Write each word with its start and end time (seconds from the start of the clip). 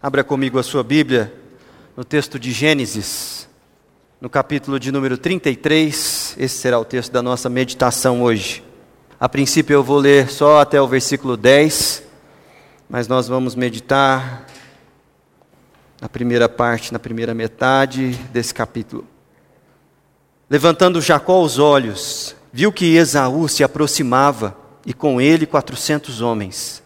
Abra 0.00 0.22
comigo 0.22 0.60
a 0.60 0.62
sua 0.62 0.84
Bíblia 0.84 1.34
no 1.96 2.04
texto 2.04 2.38
de 2.38 2.52
Gênesis, 2.52 3.48
no 4.20 4.30
capítulo 4.30 4.78
de 4.78 4.92
número 4.92 5.18
33. 5.18 6.36
Esse 6.38 6.56
será 6.56 6.78
o 6.78 6.84
texto 6.84 7.10
da 7.10 7.20
nossa 7.20 7.48
meditação 7.48 8.22
hoje. 8.22 8.62
A 9.18 9.28
princípio 9.28 9.74
eu 9.74 9.82
vou 9.82 9.98
ler 9.98 10.30
só 10.30 10.60
até 10.60 10.80
o 10.80 10.86
versículo 10.86 11.36
10, 11.36 12.04
mas 12.88 13.08
nós 13.08 13.26
vamos 13.26 13.56
meditar 13.56 14.46
na 16.00 16.08
primeira 16.08 16.48
parte, 16.48 16.92
na 16.92 17.00
primeira 17.00 17.34
metade 17.34 18.10
desse 18.32 18.54
capítulo. 18.54 19.04
Levantando 20.48 21.02
Jacó 21.02 21.42
os 21.42 21.58
olhos, 21.58 22.36
viu 22.52 22.70
que 22.70 22.94
Esaú 22.94 23.48
se 23.48 23.64
aproximava 23.64 24.56
e 24.86 24.94
com 24.94 25.20
ele 25.20 25.44
quatrocentos 25.44 26.20
homens. 26.20 26.84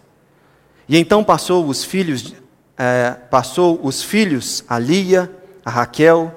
E 0.89 0.97
então 0.97 1.23
passou 1.23 1.67
os 1.67 1.85
filhos 1.85 2.41
é, 2.85 3.13
passou 3.31 3.79
os 3.81 4.03
filhos 4.03 4.65
a 4.69 4.77
Lia, 4.77 5.31
a 5.65 5.71
Raquel 5.71 6.35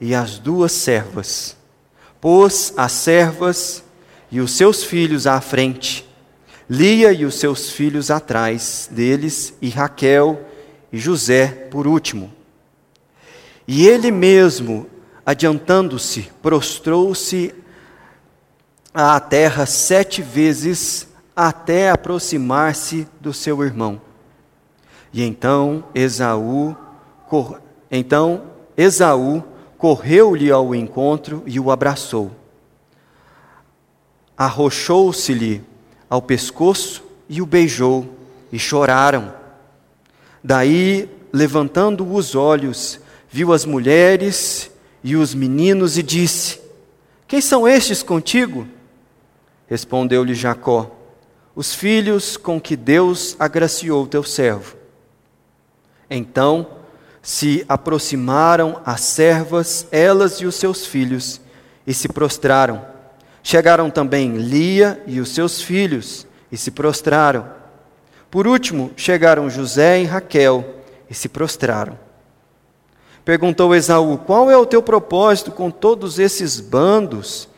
e 0.00 0.14
as 0.14 0.38
duas 0.38 0.70
servas. 0.70 1.56
Pôs 2.20 2.72
as 2.76 2.92
servas 2.92 3.82
e 4.30 4.40
os 4.40 4.52
seus 4.52 4.84
filhos 4.84 5.26
à 5.26 5.40
frente, 5.40 6.08
Lia 6.70 7.10
e 7.12 7.24
os 7.24 7.34
seus 7.34 7.70
filhos 7.70 8.12
atrás 8.12 8.88
deles, 8.92 9.54
e 9.60 9.70
Raquel 9.70 10.40
e 10.92 10.98
José 10.98 11.48
por 11.68 11.84
último. 11.84 12.32
E 13.66 13.88
ele 13.88 14.12
mesmo, 14.12 14.86
adiantando-se, 15.26 16.30
prostrou-se 16.40 17.52
à 18.94 19.18
terra 19.18 19.66
sete 19.66 20.22
vezes 20.22 21.08
até 21.34 21.90
aproximar-se 21.90 23.08
do 23.20 23.32
seu 23.32 23.64
irmão. 23.64 24.07
E 25.12 25.22
então 25.22 25.84
Esaú, 25.94 26.76
cor... 27.28 27.60
então 27.90 28.42
Esaú 28.76 29.42
correu-lhe 29.76 30.50
ao 30.50 30.74
encontro 30.74 31.42
e 31.46 31.58
o 31.60 31.70
abraçou. 31.70 32.30
Arrochou-se-lhe 34.36 35.62
ao 36.08 36.22
pescoço 36.22 37.04
e 37.28 37.42
o 37.42 37.46
beijou, 37.46 38.06
e 38.50 38.58
choraram. 38.58 39.34
Daí, 40.42 41.08
levantando 41.32 42.10
os 42.14 42.34
olhos, 42.34 43.00
viu 43.28 43.52
as 43.52 43.64
mulheres 43.64 44.70
e 45.04 45.16
os 45.16 45.34
meninos 45.34 45.98
e 45.98 46.02
disse: 46.02 46.60
Quem 47.26 47.40
são 47.40 47.68
estes 47.68 48.02
contigo? 48.02 48.66
Respondeu-lhe 49.66 50.34
Jacó: 50.34 50.90
Os 51.54 51.74
filhos 51.74 52.36
com 52.36 52.60
que 52.60 52.76
Deus 52.76 53.36
agraciou 53.38 54.06
teu 54.06 54.22
servo. 54.22 54.77
Então 56.10 56.66
se 57.22 57.64
aproximaram 57.68 58.80
as 58.84 59.02
servas, 59.02 59.86
elas 59.90 60.40
e 60.40 60.46
os 60.46 60.54
seus 60.54 60.86
filhos, 60.86 61.40
e 61.86 61.92
se 61.92 62.08
prostraram. 62.08 62.82
Chegaram 63.42 63.90
também 63.90 64.36
Lia 64.36 65.02
e 65.06 65.20
os 65.20 65.34
seus 65.34 65.60
filhos, 65.60 66.26
e 66.50 66.56
se 66.56 66.70
prostraram. 66.70 67.46
Por 68.30 68.46
último, 68.46 68.92
chegaram 68.96 69.50
José 69.50 70.00
e 70.00 70.04
Raquel, 70.04 70.64
e 71.08 71.14
se 71.14 71.28
prostraram. 71.28 71.98
Perguntou 73.24 73.74
Esaú: 73.74 74.18
Qual 74.18 74.50
é 74.50 74.56
o 74.56 74.66
teu 74.66 74.82
propósito 74.82 75.50
com 75.50 75.70
todos 75.70 76.18
esses 76.18 76.60
bandos 76.60 77.48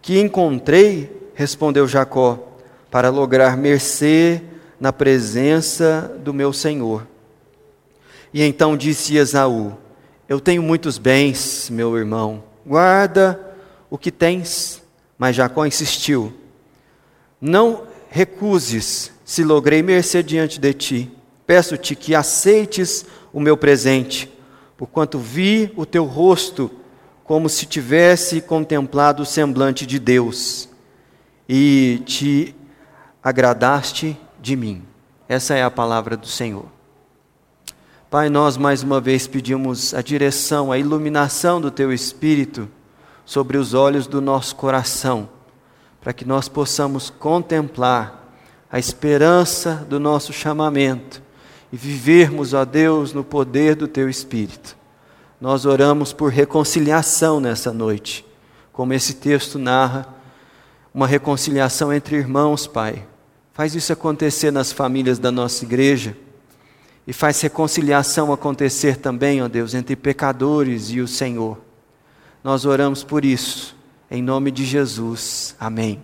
que 0.00 0.20
encontrei? 0.20 1.30
Respondeu 1.34 1.88
Jacó: 1.88 2.38
Para 2.90 3.10
lograr 3.10 3.56
mercê 3.56 4.42
na 4.78 4.92
presença 4.92 6.16
do 6.22 6.32
meu 6.32 6.52
senhor. 6.52 7.06
E 8.32 8.42
então 8.42 8.76
disse 8.76 9.16
Esaú: 9.16 9.76
Eu 10.28 10.40
tenho 10.40 10.62
muitos 10.62 10.98
bens, 10.98 11.68
meu 11.70 11.96
irmão, 11.96 12.44
guarda 12.64 13.38
o 13.88 13.98
que 13.98 14.10
tens. 14.10 14.82
Mas 15.18 15.36
Jacó 15.36 15.66
insistiu: 15.66 16.32
Não 17.40 17.84
recuses, 18.08 19.12
se 19.24 19.44
logrei 19.44 19.82
mercê 19.82 20.22
diante 20.22 20.58
de 20.58 20.72
ti. 20.72 21.12
Peço-te 21.46 21.96
que 21.96 22.14
aceites 22.14 23.04
o 23.32 23.40
meu 23.40 23.56
presente, 23.56 24.32
porquanto 24.76 25.18
vi 25.18 25.72
o 25.76 25.84
teu 25.84 26.04
rosto 26.04 26.70
como 27.24 27.48
se 27.48 27.66
tivesse 27.66 28.40
contemplado 28.40 29.22
o 29.22 29.26
semblante 29.26 29.86
de 29.86 29.98
Deus, 29.98 30.68
e 31.48 32.02
te 32.04 32.54
agradaste 33.22 34.18
de 34.40 34.56
mim. 34.56 34.82
Essa 35.28 35.54
é 35.54 35.62
a 35.62 35.70
palavra 35.70 36.16
do 36.16 36.26
Senhor. 36.26 36.66
Pai, 38.10 38.28
nós 38.28 38.56
mais 38.56 38.82
uma 38.82 39.00
vez 39.00 39.28
pedimos 39.28 39.94
a 39.94 40.02
direção, 40.02 40.72
a 40.72 40.78
iluminação 40.78 41.60
do 41.60 41.70
Teu 41.70 41.92
Espírito 41.92 42.68
sobre 43.24 43.56
os 43.56 43.72
olhos 43.72 44.08
do 44.08 44.20
nosso 44.20 44.56
coração, 44.56 45.28
para 46.00 46.12
que 46.12 46.24
nós 46.24 46.48
possamos 46.48 47.08
contemplar 47.08 48.34
a 48.68 48.80
esperança 48.80 49.86
do 49.88 50.00
nosso 50.00 50.32
chamamento 50.32 51.22
e 51.72 51.76
vivermos, 51.76 52.52
ó 52.52 52.64
Deus, 52.64 53.12
no 53.12 53.22
poder 53.22 53.76
do 53.76 53.86
Teu 53.86 54.10
Espírito. 54.10 54.76
Nós 55.40 55.64
oramos 55.64 56.12
por 56.12 56.32
reconciliação 56.32 57.38
nessa 57.38 57.72
noite, 57.72 58.26
como 58.72 58.92
esse 58.92 59.14
texto 59.14 59.56
narra, 59.56 60.04
uma 60.92 61.06
reconciliação 61.06 61.92
entre 61.92 62.16
irmãos, 62.16 62.66
Pai. 62.66 63.06
Faz 63.52 63.76
isso 63.76 63.92
acontecer 63.92 64.50
nas 64.50 64.72
famílias 64.72 65.20
da 65.20 65.30
nossa 65.30 65.64
igreja 65.64 66.16
e 67.10 67.12
faz 67.12 67.40
reconciliação 67.40 68.32
acontecer 68.32 68.98
também, 68.98 69.42
ó 69.42 69.48
Deus, 69.48 69.74
entre 69.74 69.96
pecadores 69.96 70.90
e 70.90 71.00
o 71.00 71.08
Senhor. 71.08 71.58
Nós 72.44 72.64
oramos 72.64 73.02
por 73.02 73.24
isso, 73.24 73.76
em 74.08 74.22
nome 74.22 74.52
de 74.52 74.64
Jesus. 74.64 75.56
Amém. 75.58 76.00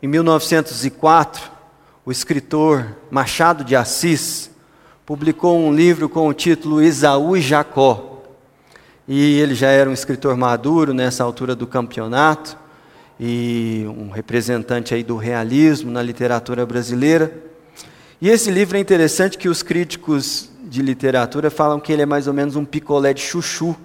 Em 0.00 0.06
1904, 0.06 1.50
o 2.06 2.12
escritor 2.12 2.96
Machado 3.10 3.64
de 3.64 3.74
Assis 3.74 4.52
publicou 5.04 5.58
um 5.58 5.74
livro 5.74 6.08
com 6.08 6.28
o 6.28 6.32
título 6.32 6.80
Esaú 6.80 7.36
e 7.36 7.40
Jacó. 7.40 8.22
E 9.08 9.40
ele 9.40 9.56
já 9.56 9.68
era 9.68 9.90
um 9.90 9.94
escritor 9.94 10.36
maduro 10.36 10.94
nessa 10.94 11.24
altura 11.24 11.56
do 11.56 11.66
campeonato 11.66 12.56
e 13.18 13.84
um 13.98 14.10
representante 14.10 14.94
aí 14.94 15.02
do 15.02 15.16
realismo 15.16 15.90
na 15.90 16.02
literatura 16.02 16.64
brasileira. 16.64 17.52
E 18.24 18.28
esse 18.30 18.50
livro 18.50 18.78
é 18.78 18.80
interessante 18.80 19.36
que 19.36 19.50
os 19.50 19.62
críticos 19.62 20.48
de 20.62 20.80
literatura 20.80 21.50
falam 21.50 21.78
que 21.78 21.92
ele 21.92 22.00
é 22.00 22.06
mais 22.06 22.26
ou 22.26 22.32
menos 22.32 22.56
um 22.56 22.64
picolé 22.64 23.12
de 23.12 23.20
chuchu 23.20 23.76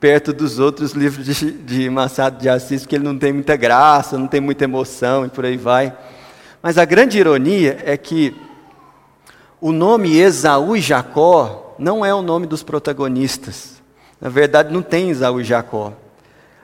perto 0.00 0.32
dos 0.32 0.58
outros 0.58 0.90
livros 0.90 1.24
de, 1.24 1.52
de 1.52 1.88
Machado 1.88 2.36
de 2.36 2.48
Assis, 2.48 2.82
porque 2.82 2.96
ele 2.96 3.04
não 3.04 3.16
tem 3.16 3.32
muita 3.32 3.54
graça, 3.54 4.18
não 4.18 4.26
tem 4.26 4.40
muita 4.40 4.64
emoção 4.64 5.24
e 5.24 5.28
por 5.28 5.44
aí 5.44 5.56
vai. 5.56 5.96
Mas 6.60 6.78
a 6.78 6.84
grande 6.84 7.16
ironia 7.16 7.78
é 7.84 7.96
que 7.96 8.34
o 9.60 9.70
nome 9.70 10.18
Esaú 10.18 10.76
e 10.76 10.80
Jacó 10.80 11.76
não 11.78 12.04
é 12.04 12.12
o 12.12 12.22
nome 12.22 12.48
dos 12.48 12.64
protagonistas. 12.64 13.80
Na 14.20 14.28
verdade, 14.28 14.74
não 14.74 14.82
tem 14.82 15.10
Esaú 15.10 15.40
e 15.40 15.44
Jacó. 15.44 15.92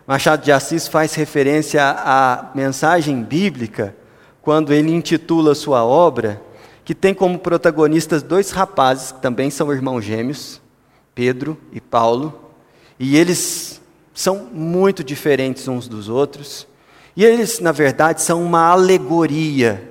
Machado 0.04 0.42
de 0.42 0.50
Assis 0.50 0.88
faz 0.88 1.14
referência 1.14 1.84
à 1.84 2.50
mensagem 2.52 3.22
bíblica 3.22 3.94
quando 4.42 4.72
ele 4.72 4.90
intitula 4.90 5.54
sua 5.54 5.84
obra 5.84 6.50
que 6.84 6.94
tem 6.94 7.14
como 7.14 7.38
protagonistas 7.38 8.22
dois 8.22 8.50
rapazes 8.50 9.12
que 9.12 9.20
também 9.20 9.50
são 9.50 9.72
irmãos 9.72 10.02
gêmeos, 10.02 10.60
Pedro 11.14 11.58
e 11.72 11.80
Paulo, 11.80 12.50
e 12.98 13.16
eles 13.16 13.80
são 14.14 14.48
muito 14.52 15.02
diferentes 15.02 15.68
uns 15.68 15.88
dos 15.88 16.08
outros. 16.08 16.66
E 17.16 17.24
eles, 17.24 17.60
na 17.60 17.72
verdade, 17.72 18.22
são 18.22 18.42
uma 18.42 18.68
alegoria 18.68 19.90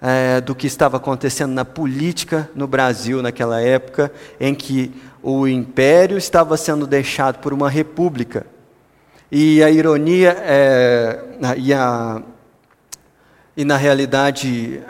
é, 0.00 0.40
do 0.40 0.54
que 0.54 0.66
estava 0.66 0.96
acontecendo 0.96 1.52
na 1.52 1.64
política 1.64 2.50
no 2.54 2.66
Brasil 2.66 3.22
naquela 3.22 3.60
época, 3.60 4.12
em 4.40 4.54
que 4.54 4.92
o 5.22 5.46
império 5.46 6.18
estava 6.18 6.56
sendo 6.56 6.86
deixado 6.86 7.38
por 7.38 7.52
uma 7.52 7.70
república. 7.70 8.44
E 9.30 9.62
a 9.62 9.70
ironia 9.70 10.36
é, 10.40 11.22
e, 11.56 11.72
a, 11.72 12.20
e 13.56 13.64
na 13.64 13.76
realidade 13.76 14.82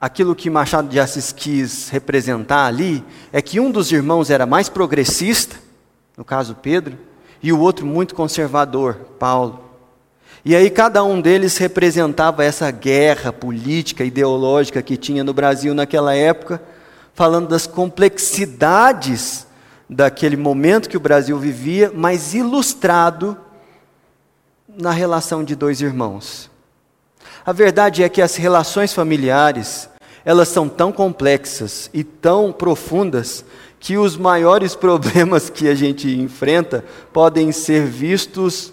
aquilo 0.00 0.34
que 0.34 0.50
Machado 0.50 0.88
de 0.88 1.00
Assis 1.00 1.32
quis 1.32 1.88
representar 1.88 2.66
ali 2.66 3.04
é 3.32 3.40
que 3.40 3.58
um 3.58 3.70
dos 3.70 3.90
irmãos 3.90 4.30
era 4.30 4.46
mais 4.46 4.68
progressista, 4.68 5.56
no 6.16 6.24
caso 6.24 6.54
Pedro, 6.54 6.98
e 7.42 7.52
o 7.52 7.60
outro 7.60 7.86
muito 7.86 8.14
conservador, 8.14 8.94
Paulo. 9.18 9.64
E 10.44 10.54
aí 10.54 10.70
cada 10.70 11.02
um 11.02 11.20
deles 11.20 11.56
representava 11.56 12.44
essa 12.44 12.70
guerra 12.70 13.32
política, 13.32 14.04
ideológica 14.04 14.82
que 14.82 14.96
tinha 14.96 15.24
no 15.24 15.34
Brasil 15.34 15.74
naquela 15.74 16.14
época, 16.14 16.62
falando 17.14 17.48
das 17.48 17.66
complexidades 17.66 19.46
daquele 19.88 20.36
momento 20.36 20.88
que 20.88 20.96
o 20.96 21.00
Brasil 21.00 21.38
vivia, 21.38 21.90
mas 21.94 22.34
ilustrado 22.34 23.36
na 24.68 24.90
relação 24.90 25.42
de 25.42 25.54
dois 25.54 25.80
irmãos. 25.80 26.50
A 27.46 27.52
verdade 27.52 28.02
é 28.02 28.08
que 28.08 28.20
as 28.20 28.34
relações 28.34 28.92
familiares, 28.92 29.88
elas 30.24 30.48
são 30.48 30.68
tão 30.68 30.90
complexas 30.90 31.88
e 31.94 32.02
tão 32.02 32.50
profundas 32.50 33.44
que 33.78 33.96
os 33.96 34.16
maiores 34.16 34.74
problemas 34.76 35.48
que 35.48 35.68
a 35.68 35.74
gente 35.76 36.08
enfrenta 36.18 36.84
podem 37.12 37.52
ser 37.52 37.86
vistos 37.86 38.72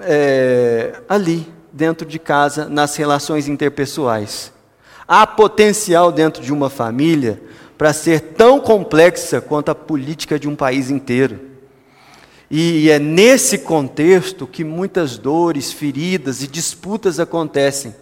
é, 0.00 1.00
ali, 1.08 1.50
dentro 1.72 2.06
de 2.06 2.18
casa, 2.18 2.68
nas 2.68 2.94
relações 2.94 3.48
interpessoais. 3.48 4.52
Há 5.08 5.26
potencial 5.26 6.12
dentro 6.12 6.42
de 6.42 6.52
uma 6.52 6.68
família 6.68 7.40
para 7.78 7.94
ser 7.94 8.20
tão 8.20 8.60
complexa 8.60 9.40
quanto 9.40 9.70
a 9.70 9.74
política 9.74 10.38
de 10.38 10.46
um 10.46 10.54
país 10.54 10.90
inteiro. 10.90 11.40
E 12.50 12.90
é 12.90 12.98
nesse 12.98 13.56
contexto 13.56 14.46
que 14.46 14.62
muitas 14.62 15.16
dores, 15.16 15.72
feridas 15.72 16.42
e 16.42 16.46
disputas 16.46 17.18
acontecem. 17.18 17.94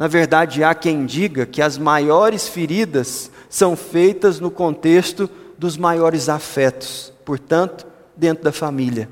Na 0.00 0.08
verdade, 0.08 0.64
há 0.64 0.74
quem 0.74 1.04
diga 1.04 1.44
que 1.44 1.60
as 1.60 1.76
maiores 1.76 2.48
feridas 2.48 3.30
são 3.50 3.76
feitas 3.76 4.40
no 4.40 4.50
contexto 4.50 5.28
dos 5.58 5.76
maiores 5.76 6.30
afetos, 6.30 7.12
portanto, 7.22 7.86
dentro 8.16 8.42
da 8.42 8.50
família. 8.50 9.10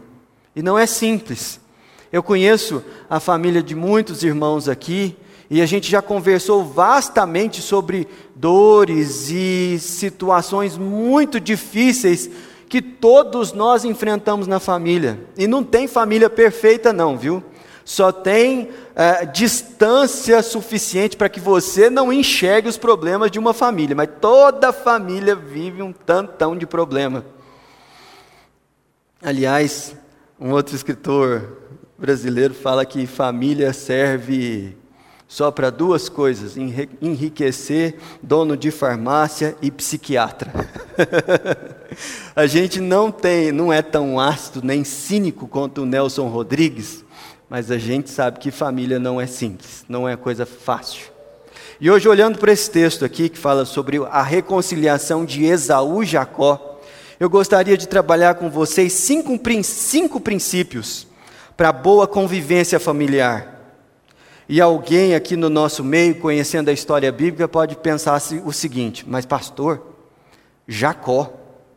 E 0.56 0.62
não 0.62 0.79
é 0.79 0.87
simples. 0.87 1.61
Eu 2.11 2.23
conheço 2.23 2.82
a 3.11 3.20
família 3.20 3.62
de 3.62 3.75
muitos 3.75 4.23
irmãos 4.23 4.67
aqui 4.67 5.14
e 5.50 5.61
a 5.61 5.67
gente 5.67 5.90
já 5.90 6.00
conversou 6.00 6.64
vastamente 6.64 7.61
sobre 7.61 8.08
dores 8.34 9.29
e 9.29 9.79
situações 9.79 10.79
muito 10.79 11.38
difíceis 11.38 12.31
que 12.67 12.81
todos 12.81 13.52
nós 13.52 13.84
enfrentamos 13.84 14.46
na 14.46 14.58
família. 14.58 15.20
E 15.37 15.46
não 15.46 15.62
tem 15.62 15.87
família 15.87 16.31
perfeita, 16.31 16.94
não, 16.94 17.19
viu? 17.19 17.44
Só 17.88 18.12
tem 18.12 18.69
é, 18.94 19.25
distância 19.25 20.43
suficiente 20.43 21.17
para 21.17 21.31
que 21.31 21.40
você 21.40 21.88
não 21.88 22.12
enxergue 22.12 22.69
os 22.69 22.76
problemas 22.76 23.31
de 23.31 23.38
uma 23.38 23.55
família, 23.55 23.96
mas 23.96 24.11
toda 24.20 24.75
família 24.75 25.35
vive 25.35 25.81
um 25.81 25.90
tantão 25.90 26.55
de 26.55 26.67
problema. 26.67 27.25
Aliás, 29.23 29.96
um 30.38 30.50
outro 30.50 30.76
escritor 30.76 31.56
brasileiro 31.96 32.52
fala 32.52 32.85
que 32.85 33.06
família 33.06 33.73
serve 33.73 34.76
só 35.26 35.50
para 35.50 35.70
duas 35.70 36.11
coisas: 36.11 36.58
enriquecer 37.00 37.96
dono 38.23 38.55
de 38.55 38.70
farmácia 38.70 39.56
e 39.62 39.70
psiquiatra. 39.70 40.52
a 42.37 42.46
gente 42.46 42.82
não 42.82 43.11
tem, 43.11 43.50
não 43.50 43.73
é 43.73 43.81
tão 43.81 44.20
ácido 44.20 44.61
nem 44.62 44.84
cínico 44.84 45.49
quanto 45.49 45.84
o 45.84 45.87
Nelson 45.87 46.29
Rodrigues, 46.29 47.02
mas 47.49 47.71
a 47.71 47.79
gente 47.79 48.11
sabe 48.11 48.39
que 48.39 48.50
família 48.50 48.99
não 48.99 49.21
é 49.21 49.27
simples, 49.27 49.85
não 49.89 50.09
é 50.09 50.17
coisa 50.17 50.45
fácil. 50.45 51.06
E 51.81 51.91
hoje, 51.91 52.09
olhando 52.09 52.39
para 52.39 52.53
esse 52.53 52.71
texto 52.71 53.05
aqui, 53.05 53.29
que 53.29 53.39
fala 53.39 53.65
sobre 53.65 53.99
a 54.11 54.23
reconciliação 54.23 55.25
de 55.25 55.45
Esaú 55.45 56.03
e 56.03 56.06
Jacó, 56.06 56.81
eu 57.21 57.31
gostaria 57.31 57.77
de 57.77 57.89
trabalhar 57.89 58.35
com 58.35 58.50
vocês 58.50 58.93
cinco, 58.93 59.39
cinco 59.62 60.21
princípios 60.21 61.06
para 61.56 61.73
boa 61.73 62.06
convivência 62.06 62.79
familiar. 62.79 63.59
E 64.49 64.61
alguém 64.61 65.15
aqui 65.15 65.37
no 65.37 65.49
nosso 65.49 65.85
meio, 65.85 66.17
conhecendo 66.17 66.69
a 66.69 66.73
história 66.73 67.11
bíblica, 67.12 67.47
pode 67.47 67.77
pensar 67.77 68.21
o 68.44 68.53
seguinte: 68.53 69.05
mas, 69.06 69.27
pastor, 69.27 69.83
Jacó, 70.67 71.33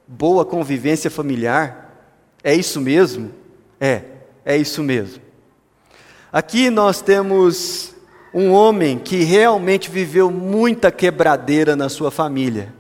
boa 0.08 0.46
convivência 0.46 1.12
familiar, 1.12 2.08
é 2.44 2.54
isso 2.56 2.80
mesmo? 2.80 3.32
É, 3.80 4.04
é 4.46 4.58
isso 4.58 4.82
mesmo. 4.82 5.31
Aqui 6.34 6.70
nós 6.70 7.02
temos 7.02 7.94
um 8.34 8.52
homem 8.52 8.98
que 8.98 9.18
realmente 9.18 9.92
viveu 9.92 10.32
muita 10.32 10.90
quebradeira 10.90 11.76
na 11.76 11.90
sua 11.90 12.10
família, 12.10 12.74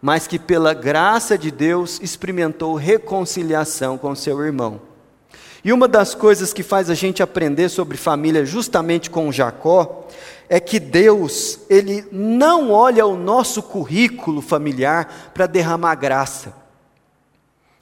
mas 0.00 0.26
que, 0.26 0.38
pela 0.38 0.72
graça 0.72 1.36
de 1.36 1.50
Deus, 1.50 2.00
experimentou 2.00 2.74
reconciliação 2.76 3.98
com 3.98 4.14
seu 4.14 4.42
irmão. 4.42 4.80
E 5.62 5.70
uma 5.70 5.86
das 5.86 6.14
coisas 6.14 6.54
que 6.54 6.62
faz 6.62 6.88
a 6.88 6.94
gente 6.94 7.22
aprender 7.22 7.68
sobre 7.68 7.98
família, 7.98 8.46
justamente 8.46 9.10
com 9.10 9.30
Jacó, 9.30 10.08
é 10.48 10.58
que 10.58 10.80
Deus, 10.80 11.60
Ele 11.68 12.06
não 12.10 12.70
olha 12.70 13.04
o 13.04 13.18
nosso 13.18 13.62
currículo 13.62 14.40
familiar 14.40 15.30
para 15.34 15.46
derramar 15.46 15.94
graça. 15.96 16.54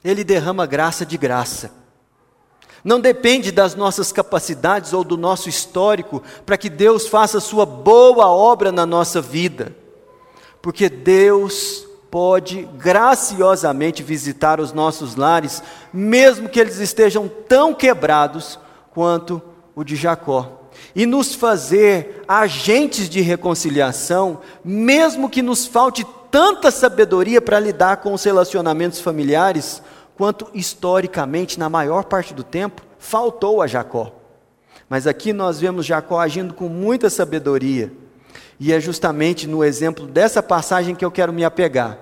Ele 0.03 0.25
derrama 0.25 0.65
graça 0.65 1.05
de 1.05 1.17
graça. 1.17 1.82
Não 2.83 2.99
depende 2.99 3.51
das 3.51 3.75
nossas 3.75 4.11
capacidades 4.11 4.91
ou 4.91 5.03
do 5.03 5.15
nosso 5.15 5.47
histórico 5.47 6.21
para 6.45 6.57
que 6.57 6.69
Deus 6.69 7.07
faça 7.07 7.39
sua 7.39 7.65
boa 7.65 8.27
obra 8.27 8.71
na 8.71 8.85
nossa 8.85 9.21
vida. 9.21 9.73
Porque 10.61 10.89
Deus 10.89 11.87
pode 12.11 12.69
graciosamente 12.77 14.03
visitar 14.03 14.59
os 14.59 14.71
nossos 14.71 15.15
lares, 15.15 15.63
mesmo 15.91 16.47
que 16.47 16.59
eles 16.59 16.77
estejam 16.77 17.27
tão 17.47 17.73
quebrados 17.73 18.59
quanto 18.91 19.41
o 19.75 19.83
de 19.83 19.95
Jacó, 19.95 20.61
e 20.95 21.07
nos 21.07 21.33
fazer 21.33 22.23
agentes 22.27 23.09
de 23.09 23.19
reconciliação, 23.21 24.41
mesmo 24.63 25.27
que 25.27 25.41
nos 25.41 25.65
falte 25.65 26.05
tanta 26.29 26.69
sabedoria 26.69 27.41
para 27.41 27.59
lidar 27.59 27.97
com 27.97 28.13
os 28.13 28.23
relacionamentos 28.23 28.99
familiares, 28.99 29.81
quanto 30.17 30.47
historicamente, 30.53 31.59
na 31.59 31.69
maior 31.69 32.05
parte 32.05 32.33
do 32.33 32.43
tempo, 32.43 32.81
faltou 32.97 33.61
a 33.61 33.67
Jacó. 33.67 34.11
Mas 34.89 35.07
aqui 35.07 35.33
nós 35.33 35.59
vemos 35.59 35.85
Jacó 35.85 36.19
agindo 36.19 36.53
com 36.53 36.67
muita 36.67 37.09
sabedoria 37.09 37.91
e 38.59 38.71
é 38.71 38.79
justamente 38.79 39.47
no 39.47 39.63
exemplo 39.63 40.05
dessa 40.05 40.41
passagem 40.41 40.95
que 40.95 41.03
eu 41.03 41.11
quero 41.11 41.33
me 41.33 41.43
apegar. 41.43 41.99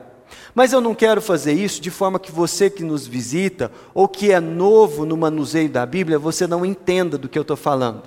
Mas 0.54 0.74
eu 0.74 0.82
não 0.82 0.94
quero 0.94 1.22
fazer 1.22 1.54
isso 1.54 1.82
de 1.82 1.90
forma 1.90 2.20
que 2.20 2.32
você 2.32 2.70
que 2.70 2.84
nos 2.84 3.08
visita, 3.08 3.72
ou 3.94 4.08
que 4.08 4.32
é 4.32 4.40
novo 4.40 5.06
no 5.06 5.16
manuseio 5.16 5.70
da 5.70 5.86
Bíblia, 5.86 6.20
você 6.20 6.46
não 6.46 6.66
entenda 6.66 7.18
do 7.18 7.30
que 7.30 7.38
eu 7.38 7.44
estou 7.44 7.56
falando. 7.56 8.04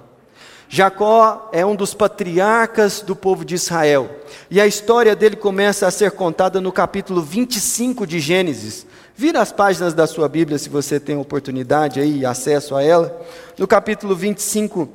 Jacó 0.68 1.48
é 1.52 1.64
um 1.64 1.74
dos 1.74 1.94
patriarcas 1.94 3.00
do 3.00 3.16
povo 3.16 3.44
de 3.44 3.54
Israel, 3.54 4.10
e 4.50 4.60
a 4.60 4.66
história 4.66 5.16
dele 5.16 5.36
começa 5.36 5.86
a 5.86 5.90
ser 5.90 6.10
contada 6.12 6.60
no 6.60 6.72
capítulo 6.72 7.22
25 7.22 8.06
de 8.06 8.20
Gênesis. 8.20 8.86
Vira 9.16 9.40
as 9.40 9.52
páginas 9.52 9.94
da 9.94 10.08
sua 10.08 10.28
Bíblia 10.28 10.58
se 10.58 10.68
você 10.68 10.98
tem 10.98 11.16
oportunidade 11.16 12.00
aí 12.00 12.26
acesso 12.26 12.74
a 12.74 12.82
ela. 12.82 13.16
No 13.56 13.64
capítulo 13.64 14.16
25 14.16 14.88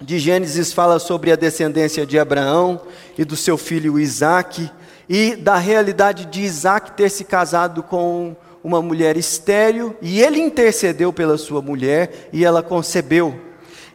de 0.00 0.18
Gênesis 0.18 0.72
fala 0.72 0.98
sobre 0.98 1.30
a 1.30 1.36
descendência 1.36 2.06
de 2.06 2.18
Abraão 2.18 2.80
e 3.18 3.24
do 3.24 3.36
seu 3.36 3.58
filho 3.58 3.98
Isaque 3.98 4.70
e 5.06 5.36
da 5.36 5.58
realidade 5.58 6.24
de 6.24 6.40
Isaac 6.40 6.92
ter 6.92 7.10
se 7.10 7.22
casado 7.22 7.82
com 7.82 8.34
uma 8.64 8.80
mulher 8.80 9.18
estéril 9.18 9.94
e 10.00 10.22
ele 10.22 10.40
intercedeu 10.40 11.12
pela 11.12 11.36
sua 11.36 11.60
mulher 11.60 12.30
e 12.32 12.46
ela 12.46 12.62
concebeu. 12.62 13.38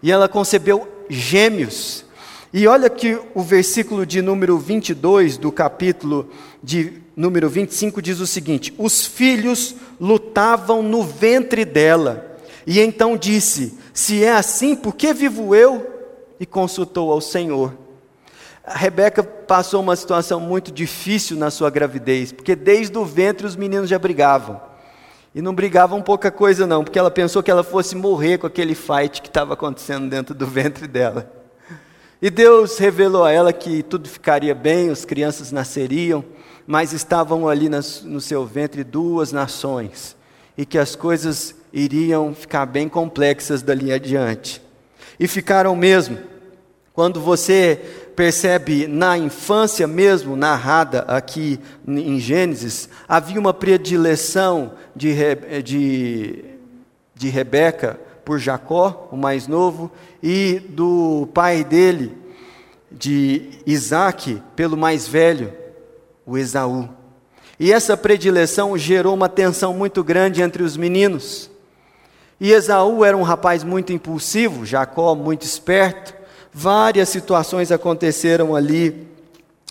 E 0.04 0.12
ela 0.12 0.30
concebeu 0.30 0.88
gêmeos. 1.10 2.05
E 2.58 2.70
olha 2.70 2.90
que 2.90 3.20
o 3.34 3.42
versículo 3.42 4.06
de 4.06 4.22
número 4.22 4.58
22 4.58 5.38
do 5.38 5.52
capítulo 5.52 6.30
de 6.64 7.02
número 7.14 7.50
25 7.50 8.02
diz 8.02 8.22
o 8.22 8.26
seguinte: 8.26 8.74
Os 8.78 9.06
filhos 9.06 9.76
lutavam 10.00 10.82
no 10.82 11.04
ventre 11.04 11.66
dela. 11.66 12.38
E 12.66 12.80
então 12.80 13.18
disse: 13.18 13.78
Se 13.94 14.24
é 14.24 14.32
assim, 14.32 14.74
por 14.74 14.96
que 14.96 15.14
vivo 15.14 15.54
eu? 15.54 15.86
e 16.40 16.46
consultou 16.46 17.12
ao 17.12 17.20
Senhor. 17.20 17.74
A 18.64 18.78
Rebeca 18.78 19.22
passou 19.22 19.82
uma 19.82 19.98
situação 19.98 20.40
muito 20.40 20.72
difícil 20.72 21.36
na 21.36 21.52
sua 21.52 21.70
gravidez, 21.70 22.32
porque 22.32 22.56
desde 22.56 22.98
o 22.98 23.04
ventre 23.04 23.46
os 23.46 23.58
meninos 23.58 23.90
já 23.90 24.00
brigavam. 24.00 24.62
E 25.36 25.42
não 25.42 25.54
brigavam 25.54 26.02
pouca 26.02 26.32
coisa 26.32 26.66
não, 26.66 26.86
porque 26.86 26.98
ela 26.98 27.12
pensou 27.12 27.44
que 27.44 27.52
ela 27.52 27.66
fosse 27.66 27.98
morrer 27.98 28.38
com 28.38 28.48
aquele 28.48 28.76
fight 28.76 29.22
que 29.22 29.28
estava 29.28 29.56
acontecendo 29.56 30.10
dentro 30.10 30.34
do 30.34 30.48
ventre 30.48 30.88
dela. 30.88 31.45
E 32.22 32.30
Deus 32.30 32.78
revelou 32.78 33.24
a 33.24 33.32
ela 33.32 33.52
que 33.52 33.84
tudo 33.84 34.08
ficaria 34.08 34.56
bem, 34.56 34.90
as 34.90 35.04
crianças 35.04 35.52
nasceriam, 35.52 36.24
mas 36.66 36.94
estavam 36.94 37.48
ali 37.48 37.70
no 37.70 38.22
seu 38.22 38.46
ventre 38.46 38.84
duas 38.84 39.32
nações, 39.32 40.16
e 40.58 40.66
que 40.66 40.78
as 40.78 40.96
coisas 40.96 41.54
iriam 41.72 42.34
ficar 42.34 42.66
bem 42.66 42.88
complexas 42.88 43.62
dali 43.62 43.92
adiante. 43.92 44.62
E 45.20 45.28
ficaram 45.28 45.76
mesmo. 45.76 46.18
Quando 46.94 47.20
você 47.20 47.80
percebe 48.16 48.88
na 48.88 49.18
infância 49.18 49.86
mesmo, 49.86 50.38
narrada 50.38 51.02
aqui 51.02 51.60
em 51.86 52.18
Gênesis, 52.18 52.88
havia 53.06 53.38
uma 53.38 53.54
predileção 53.54 54.72
de, 54.96 55.14
de, 55.62 56.46
de 57.14 57.30
Rebeca 57.30 58.00
por 58.26 58.40
Jacó, 58.40 59.08
o 59.12 59.16
mais 59.16 59.48
novo, 59.48 59.92
e 60.22 60.60
do 60.70 61.30
pai 61.34 61.64
dele, 61.64 62.18
de 62.92 63.50
Isaac, 63.66 64.42
pelo 64.56 64.76
mais 64.76 65.08
velho, 65.08 65.54
o 66.26 66.38
Esaú. 66.38 66.90
E 67.60 67.72
essa 67.72 67.96
predileção 67.96 68.78
gerou 68.78 69.14
uma 69.14 69.30
tensão 69.30 69.74
muito 69.74 70.04
grande 70.04 70.42
entre 70.42 70.64
os 70.64 70.76
meninos. 70.76 71.50
E 72.42 72.52
Esaú 72.52 73.06
era 73.06 73.16
um 73.16 73.22
rapaz 73.22 73.64
muito 73.64 73.94
impulsivo, 73.94 74.66
Jacó 74.66 75.16
muito 75.16 75.44
esperto. 75.44 76.14
Várias 76.52 77.10
situações 77.10 77.72
aconteceram 77.72 78.56
ali 78.56 79.08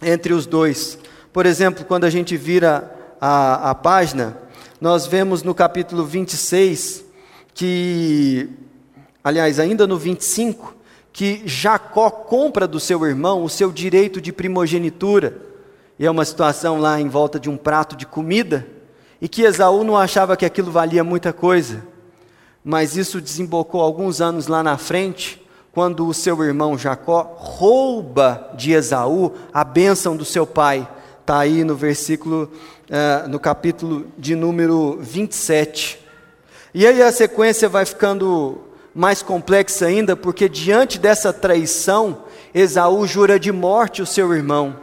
entre 0.03 0.33
os 0.33 0.47
dois. 0.47 0.99
Por 1.33 1.45
exemplo, 1.45 1.85
quando 1.85 2.05
a 2.05 2.11
gente 2.11 2.37
vira 2.37 2.91
a, 3.21 3.71
a 3.71 3.75
página, 3.75 4.37
nós 4.81 5.07
vemos 5.07 5.43
no 5.43 5.55
capítulo 5.55 6.05
26 6.05 7.04
que, 7.55 8.51
aliás, 9.23 9.61
ainda 9.61 9.87
no 9.87 9.97
25, 9.97 10.75
que 11.13 11.43
Jacó 11.47 12.11
compra 12.11 12.67
do 12.67 12.81
seu 12.81 13.07
irmão 13.07 13.45
o 13.45 13.49
seu 13.49 13.71
direito 13.71 14.21
de 14.21 14.33
primogenitura. 14.33 15.41
E 15.97 16.05
é 16.05 16.11
uma 16.11 16.25
situação 16.25 16.81
lá 16.81 17.01
em 17.01 17.09
volta 17.09 17.39
de 17.39 17.49
um 17.49 17.57
prato 17.57 17.95
de 17.95 18.05
comida, 18.05 18.67
e 19.21 19.29
que 19.29 19.43
Esaú 19.43 19.85
não 19.85 19.97
achava 19.97 20.37
que 20.37 20.45
aquilo 20.45 20.73
valia 20.73 21.05
muita 21.05 21.33
coisa. 21.33 21.87
Mas 22.65 22.97
isso 22.97 23.21
desembocou 23.21 23.81
alguns 23.81 24.21
anos 24.21 24.49
lá 24.49 24.63
na 24.63 24.77
frente, 24.77 25.41
quando 25.71 26.07
o 26.07 26.15
seu 26.15 26.43
irmão 26.43 26.77
Jacó 26.77 27.35
rouba 27.37 28.51
de 28.55 28.73
Esaú 28.73 29.33
a 29.53 29.63
bênção 29.63 30.17
do 30.17 30.25
seu 30.25 30.47
pai. 30.47 30.89
Está 31.21 31.39
aí 31.39 31.63
no 31.65 31.77
versículo, 31.77 32.51
uh, 32.91 33.29
no 33.29 33.39
capítulo 33.39 34.07
de 34.19 34.35
número 34.35 34.99
27. 35.01 36.04
E 36.75 36.89
aí 36.89 37.01
a 37.01 37.13
sequência 37.13 37.69
vai 37.69 37.87
ficando 37.87 38.59
mais 38.93 39.23
complexa 39.23 39.87
ainda, 39.87 40.17
porque 40.17 40.49
diante 40.49 40.99
dessa 40.99 41.33
traição, 41.33 42.25
Esaú 42.53 43.07
jura 43.07 43.39
de 43.39 43.53
morte 43.53 44.03
o 44.03 44.07
seu 44.07 44.35
irmão. 44.35 44.77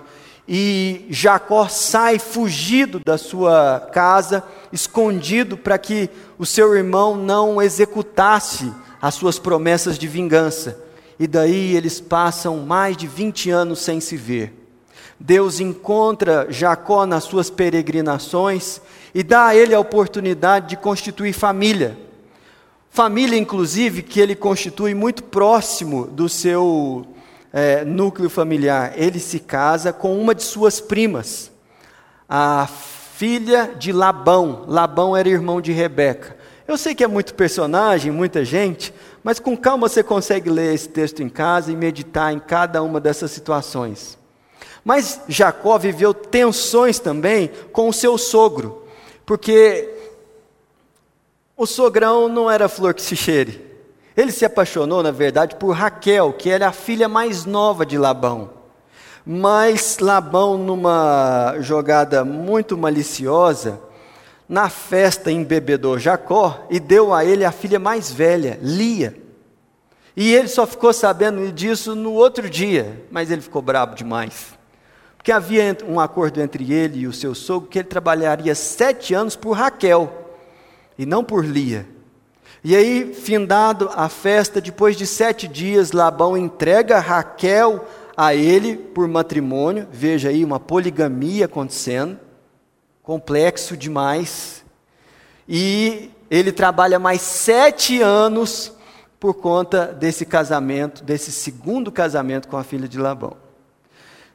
E 0.48 1.06
Jacó 1.10 1.68
sai 1.68 2.18
fugido 2.18 3.02
da 3.06 3.18
sua 3.18 3.90
casa, 3.92 4.42
escondido 4.72 5.58
para 5.58 5.78
que 5.78 6.10
o 6.40 6.46
seu 6.46 6.74
irmão 6.76 7.18
não 7.18 7.62
executasse 7.62 8.72
as 9.02 9.16
suas 9.16 9.38
promessas 9.38 10.00
de 10.00 10.08
vingança. 10.08 10.80
E 11.20 11.28
daí 11.28 11.76
eles 11.76 12.00
passam 12.00 12.60
mais 12.60 12.96
de 12.96 13.06
20 13.06 13.50
anos 13.50 13.80
sem 13.80 14.00
se 14.00 14.16
ver. 14.16 14.61
Deus 15.24 15.60
encontra 15.60 16.48
Jacó 16.50 17.06
nas 17.06 17.26
suas 17.26 17.48
peregrinações 17.48 18.82
e 19.14 19.22
dá 19.22 19.46
a 19.46 19.56
ele 19.56 19.76
a 19.76 19.80
oportunidade 19.80 20.70
de 20.70 20.76
constituir 20.76 21.32
família. 21.32 21.96
Família, 22.90 23.38
inclusive, 23.38 24.02
que 24.02 24.20
ele 24.20 24.36
constitui 24.36 24.96
muito 24.96 25.24
próximo 25.24 26.08
do 26.08 26.28
seu 26.28 27.06
é, 27.54 27.86
núcleo 27.86 28.32
familiar. 28.32 28.94
Ele 28.96 29.20
se 29.20 29.40
casa 29.40 29.94
com 29.94 30.20
uma 30.20 30.34
de 30.34 30.42
suas 30.42 30.82
primas, 30.82 31.52
a 32.28 32.68
filha 33.14 33.76
de 33.78 33.92
Labão. 33.92 34.66
Labão 34.68 35.16
era 35.16 35.30
irmão 35.30 35.62
de 35.62 35.72
Rebeca. 35.72 36.36
Eu 36.68 36.78
sei 36.78 36.96
que 36.96 37.04
é 37.04 37.08
muito 37.08 37.36
personagem, 37.36 38.12
muita 38.12 38.44
gente, 38.44 38.92
mas 39.24 39.40
com 39.40 39.56
calma 39.56 39.88
você 39.88 40.02
consegue 40.02 40.50
ler 40.50 40.74
esse 40.74 40.90
texto 40.90 41.22
em 41.22 41.30
casa 41.30 41.72
e 41.72 41.76
meditar 41.76 42.34
em 42.34 42.40
cada 42.40 42.82
uma 42.82 43.00
dessas 43.00 43.30
situações. 43.30 44.20
Mas 44.84 45.22
Jacó 45.28 45.78
viveu 45.78 46.14
tensões 46.14 47.00
também 47.00 47.52
com 47.72 47.88
o 47.88 47.94
seu 47.94 48.18
sogro, 48.18 48.84
porque 49.26 49.88
o 51.56 51.66
sogrão 51.68 52.28
não 52.28 52.50
era 52.50 52.68
flor 52.68 52.94
que 52.94 53.02
se 53.02 53.16
cheire. 53.16 53.72
Ele 54.18 54.32
se 54.32 54.44
apaixonou, 54.44 55.04
na 55.04 55.12
verdade, 55.12 55.56
por 55.56 55.72
Raquel, 55.72 56.34
que 56.34 56.50
era 56.50 56.68
a 56.68 56.72
filha 56.72 57.08
mais 57.08 57.46
nova 57.46 57.86
de 57.86 57.98
Labão. 57.98 58.50
Mas 59.26 60.00
Labão, 60.00 60.58
numa 60.58 61.56
jogada 61.60 62.26
muito 62.26 62.78
maliciosa, 62.78 63.80
na 64.50 64.68
festa 64.70 65.32
embebedou 65.32 65.98
Jacó 65.98 66.66
e 66.70 66.80
deu 66.80 67.14
a 67.14 67.24
ele 67.24 67.46
a 67.46 67.52
filha 67.52 67.80
mais 67.80 68.12
velha, 68.12 68.60
Lia. 68.62 69.16
E 70.18 70.34
ele 70.34 70.50
só 70.50 70.68
ficou 70.68 70.92
sabendo 70.92 71.52
disso 71.52 71.96
no 71.96 72.12
outro 72.14 72.50
dia, 72.50 73.06
mas 73.10 73.32
ele 73.32 73.42
ficou 73.42 73.62
bravo 73.62 73.96
demais. 73.96 74.60
Porque 75.22 75.32
havia 75.32 75.78
um 75.88 76.00
acordo 76.00 76.42
entre 76.42 76.74
ele 76.74 77.02
e 77.02 77.08
o 77.08 77.14
seu 77.14 77.36
sogro 77.36 77.70
que 77.70 77.78
ele 77.78 77.88
trabalharia 77.88 78.56
sete 78.56 79.14
anos 79.14 79.36
por 79.36 79.52
Raquel 79.52 80.12
e 80.98 81.06
não 81.06 81.24
por 81.24 81.46
Lia. 81.46 81.88
E 82.64 82.76
aí, 82.76 83.14
findado 83.14 83.88
a 83.94 84.10
festa, 84.10 84.60
depois 84.60 84.98
de 84.98 85.06
sete 85.06 85.48
dias, 85.48 85.92
Labão 85.92 86.36
entrega 86.36 86.98
Raquel 86.98 87.86
a 88.18 88.34
ele 88.34 88.76
por 88.76 89.08
matrimônio. 89.08 89.88
Veja 89.92 90.30
aí 90.30 90.44
uma 90.44 90.60
poligamia 90.60 91.46
acontecendo, 91.46 92.20
complexo 93.04 93.78
demais. 93.78 94.66
E 95.48 96.10
ele 96.32 96.52
trabalha 96.52 96.98
mais 96.98 97.22
sete 97.22 98.02
anos 98.02 98.74
por 99.20 99.36
conta 99.36 99.86
desse 99.86 100.26
casamento, 100.26 101.04
desse 101.04 101.32
segundo 101.32 101.92
casamento 101.92 102.48
com 102.48 102.58
a 102.58 102.64
filha 102.64 102.88
de 102.88 102.98
Labão. 102.98 103.41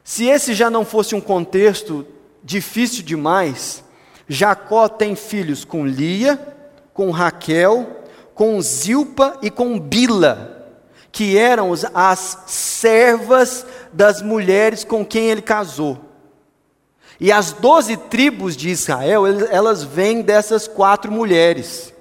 Se 0.07 0.25
esse 0.25 0.53
já 0.53 0.69
não 0.69 0.85
fosse 0.85 1.15
um 1.15 1.19
contexto 1.19 2.07
difícil 2.41 3.03
demais, 3.03 3.83
Jacó 4.25 4.87
tem 4.87 5.17
filhos 5.17 5.65
com 5.65 5.85
Lia, 5.85 6.39
com 6.93 7.11
Raquel, 7.11 8.05
com 8.33 8.61
Zilpa 8.61 9.37
e 9.41 9.51
com 9.51 9.77
Bila, 9.77 10.65
que 11.11 11.37
eram 11.37 11.73
as 11.93 12.37
servas 12.47 13.65
das 13.91 14.21
mulheres 14.21 14.85
com 14.85 15.05
quem 15.05 15.29
ele 15.29 15.41
casou. 15.41 15.99
E 17.19 17.29
as 17.29 17.51
doze 17.51 17.97
tribos 17.97 18.55
de 18.55 18.69
Israel, 18.69 19.27
elas 19.51 19.83
vêm 19.83 20.21
dessas 20.21 20.69
quatro 20.69 21.11
mulheres. 21.11 21.93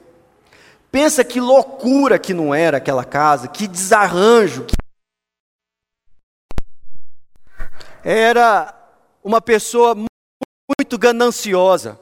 Pensa 0.93 1.25
que 1.25 1.41
loucura 1.41 2.21
que 2.21 2.33
não 2.33 2.55
era 2.55 2.77
aquela 2.77 3.05
casa, 3.05 3.49
que 3.49 3.67
desarranjo. 3.67 4.63
Que... 4.63 4.77
Era 8.09 8.73
uma 9.25 9.41
pessoa 9.41 9.97
muito 9.97 10.97
gananciosa. 10.97 11.99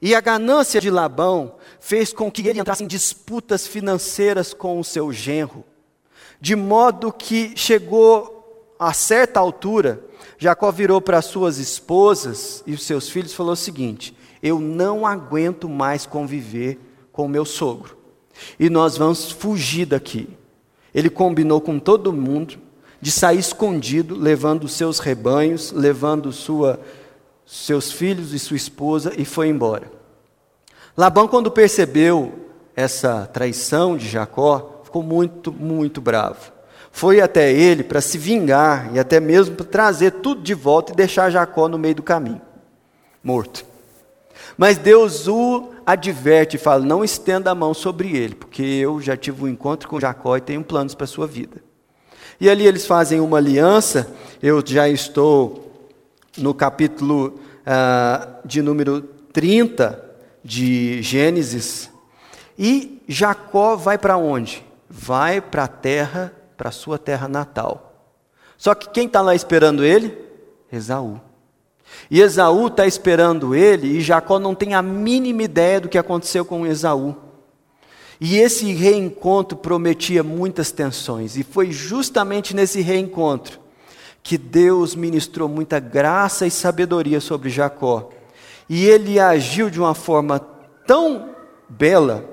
E 0.00 0.14
a 0.14 0.20
ganância 0.20 0.80
de 0.80 0.88
Labão 0.88 1.56
fez 1.80 2.12
com 2.12 2.30
que 2.30 2.46
ele 2.46 2.60
entrasse 2.60 2.84
em 2.84 2.86
disputas 2.86 3.66
financeiras 3.66 4.54
com 4.54 4.78
o 4.78 4.84
seu 4.84 5.12
genro, 5.12 5.64
de 6.40 6.54
modo 6.54 7.12
que 7.12 7.52
chegou 7.56 8.72
a 8.78 8.92
certa 8.92 9.40
altura, 9.40 10.04
Jacó 10.38 10.70
virou 10.70 11.00
para 11.00 11.20
suas 11.20 11.58
esposas 11.58 12.62
e 12.64 12.72
os 12.72 12.84
seus 12.84 13.08
filhos 13.08 13.32
e 13.32 13.36
falou 13.36 13.54
o 13.54 13.56
seguinte: 13.56 14.16
Eu 14.40 14.60
não 14.60 15.04
aguento 15.04 15.68
mais 15.68 16.06
conviver 16.06 16.78
com 17.10 17.26
meu 17.26 17.44
sogro, 17.44 17.98
e 18.56 18.70
nós 18.70 18.96
vamos 18.96 19.32
fugir 19.32 19.86
daqui. 19.86 20.28
Ele 20.94 21.10
combinou 21.10 21.60
com 21.60 21.80
todo 21.80 22.12
mundo 22.12 22.69
de 23.00 23.10
sair 23.10 23.38
escondido, 23.38 24.14
levando 24.14 24.68
seus 24.68 24.98
rebanhos, 24.98 25.72
levando 25.72 26.32
sua 26.32 26.78
seus 27.50 27.90
filhos 27.90 28.32
e 28.32 28.38
sua 28.38 28.56
esposa 28.56 29.12
e 29.18 29.24
foi 29.24 29.48
embora. 29.48 29.90
Labão, 30.96 31.26
quando 31.26 31.50
percebeu 31.50 32.48
essa 32.76 33.26
traição 33.26 33.96
de 33.96 34.08
Jacó, 34.08 34.82
ficou 34.84 35.02
muito, 35.02 35.52
muito 35.52 36.00
bravo. 36.00 36.52
Foi 36.92 37.20
até 37.20 37.52
ele 37.52 37.82
para 37.82 38.00
se 38.00 38.18
vingar 38.18 38.94
e 38.94 39.00
até 39.00 39.18
mesmo 39.18 39.56
para 39.56 39.66
trazer 39.66 40.12
tudo 40.12 40.42
de 40.42 40.54
volta 40.54 40.92
e 40.92 40.96
deixar 40.96 41.30
Jacó 41.30 41.68
no 41.68 41.78
meio 41.78 41.96
do 41.96 42.02
caminho, 42.02 42.40
morto. 43.22 43.64
Mas 44.56 44.78
Deus 44.78 45.26
o 45.26 45.70
adverte 45.84 46.56
e 46.56 46.60
fala: 46.60 46.84
não 46.84 47.02
estenda 47.02 47.50
a 47.50 47.54
mão 47.54 47.74
sobre 47.74 48.16
ele, 48.16 48.34
porque 48.34 48.62
eu 48.62 49.00
já 49.00 49.16
tive 49.16 49.44
um 49.44 49.48
encontro 49.48 49.88
com 49.88 49.98
Jacó 49.98 50.36
e 50.36 50.40
tenho 50.40 50.62
planos 50.62 50.94
para 50.94 51.04
a 51.04 51.08
sua 51.08 51.26
vida. 51.26 51.62
E 52.40 52.48
ali 52.48 52.66
eles 52.66 52.86
fazem 52.86 53.20
uma 53.20 53.36
aliança, 53.36 54.10
eu 54.42 54.62
já 54.64 54.88
estou 54.88 55.70
no 56.38 56.54
capítulo 56.54 57.38
uh, 57.60 58.46
de 58.46 58.62
número 58.62 59.02
30 59.32 60.02
de 60.42 61.02
Gênesis. 61.02 61.90
E 62.58 63.02
Jacó 63.06 63.76
vai 63.76 63.98
para 63.98 64.16
onde? 64.16 64.64
Vai 64.88 65.40
para 65.40 65.64
a 65.64 65.68
terra, 65.68 66.32
para 66.56 66.70
sua 66.70 66.98
terra 66.98 67.28
natal. 67.28 68.08
Só 68.56 68.74
que 68.74 68.88
quem 68.88 69.06
está 69.06 69.20
lá 69.20 69.34
esperando 69.34 69.84
ele? 69.84 70.16
Esaú. 70.72 71.20
E 72.10 72.20
Esaú 72.20 72.68
está 72.68 72.86
esperando 72.86 73.54
ele, 73.54 73.98
e 73.98 74.00
Jacó 74.00 74.38
não 74.38 74.54
tem 74.54 74.74
a 74.74 74.80
mínima 74.80 75.42
ideia 75.42 75.80
do 75.80 75.88
que 75.88 75.98
aconteceu 75.98 76.44
com 76.44 76.66
Esaú. 76.66 77.16
E 78.20 78.36
esse 78.36 78.72
reencontro 78.72 79.56
prometia 79.56 80.22
muitas 80.22 80.70
tensões, 80.70 81.36
e 81.36 81.42
foi 81.42 81.72
justamente 81.72 82.54
nesse 82.54 82.82
reencontro 82.82 83.58
que 84.22 84.36
Deus 84.36 84.94
ministrou 84.94 85.48
muita 85.48 85.80
graça 85.80 86.46
e 86.46 86.50
sabedoria 86.50 87.20
sobre 87.20 87.48
Jacó. 87.48 88.10
E 88.68 88.84
ele 88.84 89.18
agiu 89.18 89.70
de 89.70 89.80
uma 89.80 89.94
forma 89.94 90.38
tão 90.86 91.30
bela 91.68 92.24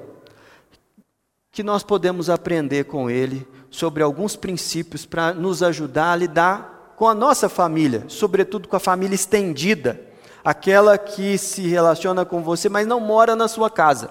que 1.52 1.64
nós 1.64 1.84
podemos 1.84 2.30
aprender 2.30 2.84
com 2.84 3.10
ele 3.10 3.48
sobre 3.70 4.04
alguns 4.04 4.36
princípios 4.36 5.06
para 5.06 5.34
nos 5.34 5.64
ajudar 5.64 6.12
a 6.12 6.16
lidar 6.16 6.94
com 6.96 7.08
a 7.08 7.16
nossa 7.16 7.48
família, 7.48 8.04
sobretudo 8.08 8.68
com 8.68 8.76
a 8.76 8.80
família 8.80 9.16
estendida, 9.16 10.02
aquela 10.44 10.98
que 10.98 11.38
se 11.38 11.62
relaciona 11.68 12.26
com 12.26 12.44
você, 12.44 12.70
mas 12.70 12.86
não 12.86 13.00
mora 13.00 13.36
na 13.36 13.48
sua 13.48 13.70
casa. 13.70 14.10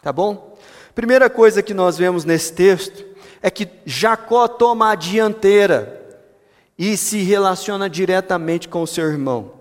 Tá 0.00 0.12
bom? 0.12 0.51
Primeira 0.94 1.30
coisa 1.30 1.62
que 1.62 1.72
nós 1.72 1.96
vemos 1.96 2.24
nesse 2.24 2.52
texto 2.52 3.04
é 3.40 3.50
que 3.50 3.68
Jacó 3.86 4.46
toma 4.46 4.90
a 4.90 4.94
dianteira 4.94 6.00
e 6.78 6.96
se 6.96 7.22
relaciona 7.22 7.88
diretamente 7.88 8.68
com 8.68 8.82
o 8.82 8.86
seu 8.86 9.06
irmão. 9.06 9.52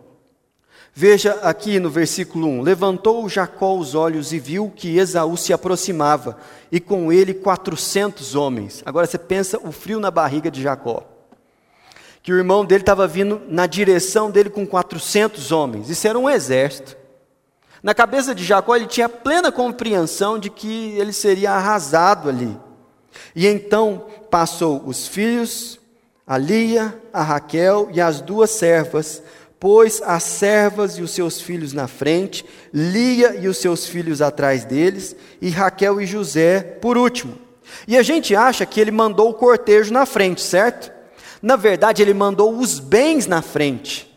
Veja 0.93 1.39
aqui 1.41 1.79
no 1.79 1.89
versículo 1.89 2.47
1: 2.47 2.61
Levantou 2.61 3.27
Jacó 3.29 3.75
os 3.75 3.95
olhos 3.95 4.33
e 4.33 4.39
viu 4.39 4.71
que 4.75 4.97
Esaú 4.97 5.37
se 5.37 5.53
aproximava, 5.53 6.37
e 6.69 6.81
com 6.81 7.13
ele 7.13 7.33
quatrocentos 7.33 8.35
homens. 8.35 8.83
Agora 8.85 9.07
você 9.07 9.17
pensa 9.17 9.57
o 9.57 9.71
frio 9.71 9.99
na 10.01 10.11
barriga 10.11 10.51
de 10.51 10.61
Jacó. 10.61 11.07
Que 12.21 12.33
o 12.33 12.37
irmão 12.37 12.65
dele 12.65 12.83
estava 12.83 13.07
vindo 13.07 13.41
na 13.47 13.65
direção 13.65 14.29
dele 14.29 14.49
com 14.49 14.67
quatrocentos 14.67 15.51
homens. 15.51 15.89
Isso 15.89 16.07
era 16.07 16.19
um 16.19 16.29
exército. 16.29 17.00
Na 17.83 17.93
cabeça 17.93 18.35
de 18.35 18.43
Jacó, 18.43 18.75
ele 18.75 18.85
tinha 18.85 19.09
plena 19.09 19.51
compreensão 19.51 20.37
de 20.37 20.49
que 20.49 20.95
ele 20.97 21.11
seria 21.11 21.51
arrasado 21.51 22.29
ali. 22.29 22.55
E 23.35 23.47
então 23.47 24.05
passou 24.29 24.83
os 24.85 25.07
filhos, 25.07 25.79
a 26.25 26.37
Lia, 26.37 26.95
a 27.11 27.23
Raquel 27.23 27.89
e 27.91 27.99
as 27.99 28.21
duas 28.21 28.51
servas, 28.51 29.21
pôs 29.59 30.01
as 30.03 30.23
servas 30.23 30.97
e 30.97 31.01
os 31.01 31.11
seus 31.11 31.41
filhos 31.41 31.73
na 31.73 31.87
frente, 31.87 32.45
Lia 32.73 33.35
e 33.35 33.47
os 33.47 33.57
seus 33.57 33.85
filhos 33.85 34.21
atrás 34.21 34.63
deles, 34.63 35.15
e 35.41 35.49
Raquel 35.49 35.99
e 36.01 36.05
José 36.05 36.61
por 36.61 36.97
último. 36.97 37.37
E 37.87 37.97
a 37.97 38.03
gente 38.03 38.35
acha 38.35 38.65
que 38.65 38.79
ele 38.79 38.91
mandou 38.91 39.29
o 39.29 39.33
cortejo 39.33 39.93
na 39.93 40.05
frente, 40.05 40.41
certo? 40.41 40.91
Na 41.41 41.55
verdade, 41.55 42.01
ele 42.01 42.13
mandou 42.13 42.57
os 42.57 42.79
bens 42.79 43.25
na 43.25 43.41
frente, 43.41 44.10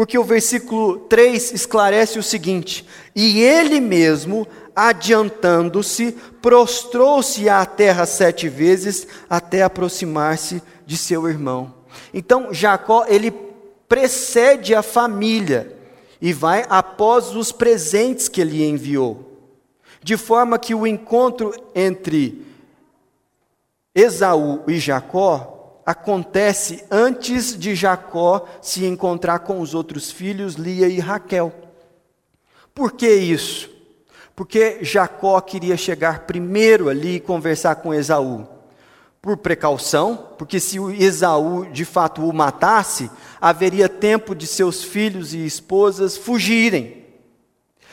porque 0.00 0.16
o 0.16 0.24
versículo 0.24 0.98
3 0.98 1.52
esclarece 1.52 2.18
o 2.18 2.22
seguinte: 2.22 2.88
E 3.14 3.38
ele 3.42 3.82
mesmo, 3.82 4.48
adiantando-se, 4.74 6.12
prostrou-se 6.40 7.46
à 7.50 7.66
terra 7.66 8.06
sete 8.06 8.48
vezes 8.48 9.06
até 9.28 9.62
aproximar-se 9.62 10.62
de 10.86 10.96
seu 10.96 11.28
irmão. 11.28 11.74
Então, 12.14 12.48
Jacó, 12.50 13.04
ele 13.08 13.30
precede 13.86 14.74
a 14.74 14.82
família 14.82 15.76
e 16.18 16.32
vai 16.32 16.64
após 16.70 17.36
os 17.36 17.52
presentes 17.52 18.26
que 18.26 18.40
ele 18.40 18.64
enviou. 18.64 19.36
De 20.02 20.16
forma 20.16 20.58
que 20.58 20.74
o 20.74 20.86
encontro 20.86 21.52
entre 21.74 22.42
Esaú 23.94 24.62
e 24.66 24.78
Jacó 24.78 25.59
acontece 25.84 26.84
antes 26.90 27.58
de 27.58 27.74
Jacó 27.74 28.46
se 28.60 28.84
encontrar 28.84 29.40
com 29.40 29.60
os 29.60 29.74
outros 29.74 30.10
filhos, 30.10 30.54
Lia 30.54 30.88
e 30.88 30.98
Raquel. 30.98 31.52
Por 32.74 32.92
que 32.92 33.12
isso? 33.12 33.70
Porque 34.34 34.78
Jacó 34.82 35.40
queria 35.40 35.76
chegar 35.76 36.20
primeiro 36.20 36.88
ali 36.88 37.16
e 37.16 37.20
conversar 37.20 37.76
com 37.76 37.92
Esaú 37.92 38.46
por 39.20 39.36
precaução, 39.36 40.28
porque 40.38 40.58
se 40.58 40.80
o 40.80 40.90
Esaú 40.90 41.66
de 41.66 41.84
fato 41.84 42.26
o 42.26 42.32
matasse, 42.32 43.10
haveria 43.40 43.88
tempo 43.88 44.34
de 44.34 44.46
seus 44.46 44.82
filhos 44.82 45.34
e 45.34 45.44
esposas 45.44 46.16
fugirem. 46.16 47.04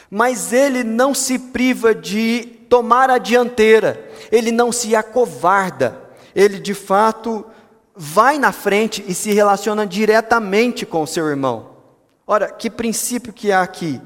Mas 0.10 0.54
ele 0.54 0.84
não 0.86 1.14
se 1.14 1.38
priva 1.38 1.94
de 1.94 2.46
tomar 2.70 3.10
a 3.10 3.18
dianteira, 3.18 4.10
ele 4.32 4.52
não 4.52 4.72
se 4.72 4.96
acovarda, 4.96 6.02
ele 6.34 6.60
de 6.60 6.74
fato 6.74 7.46
vai 7.98 8.38
na 8.38 8.52
frente 8.52 9.04
e 9.08 9.14
se 9.14 9.34
relaciona 9.34 9.86
diretamente 9.86 10.86
com 10.86 11.02
o 11.02 11.08
seu 11.08 11.28
irmão. 11.28 11.78
Ora, 12.26 12.52
que 12.52 12.70
princípio 12.70 13.34
que 13.34 13.52
há 13.52 13.62
aqui? 13.62 14.00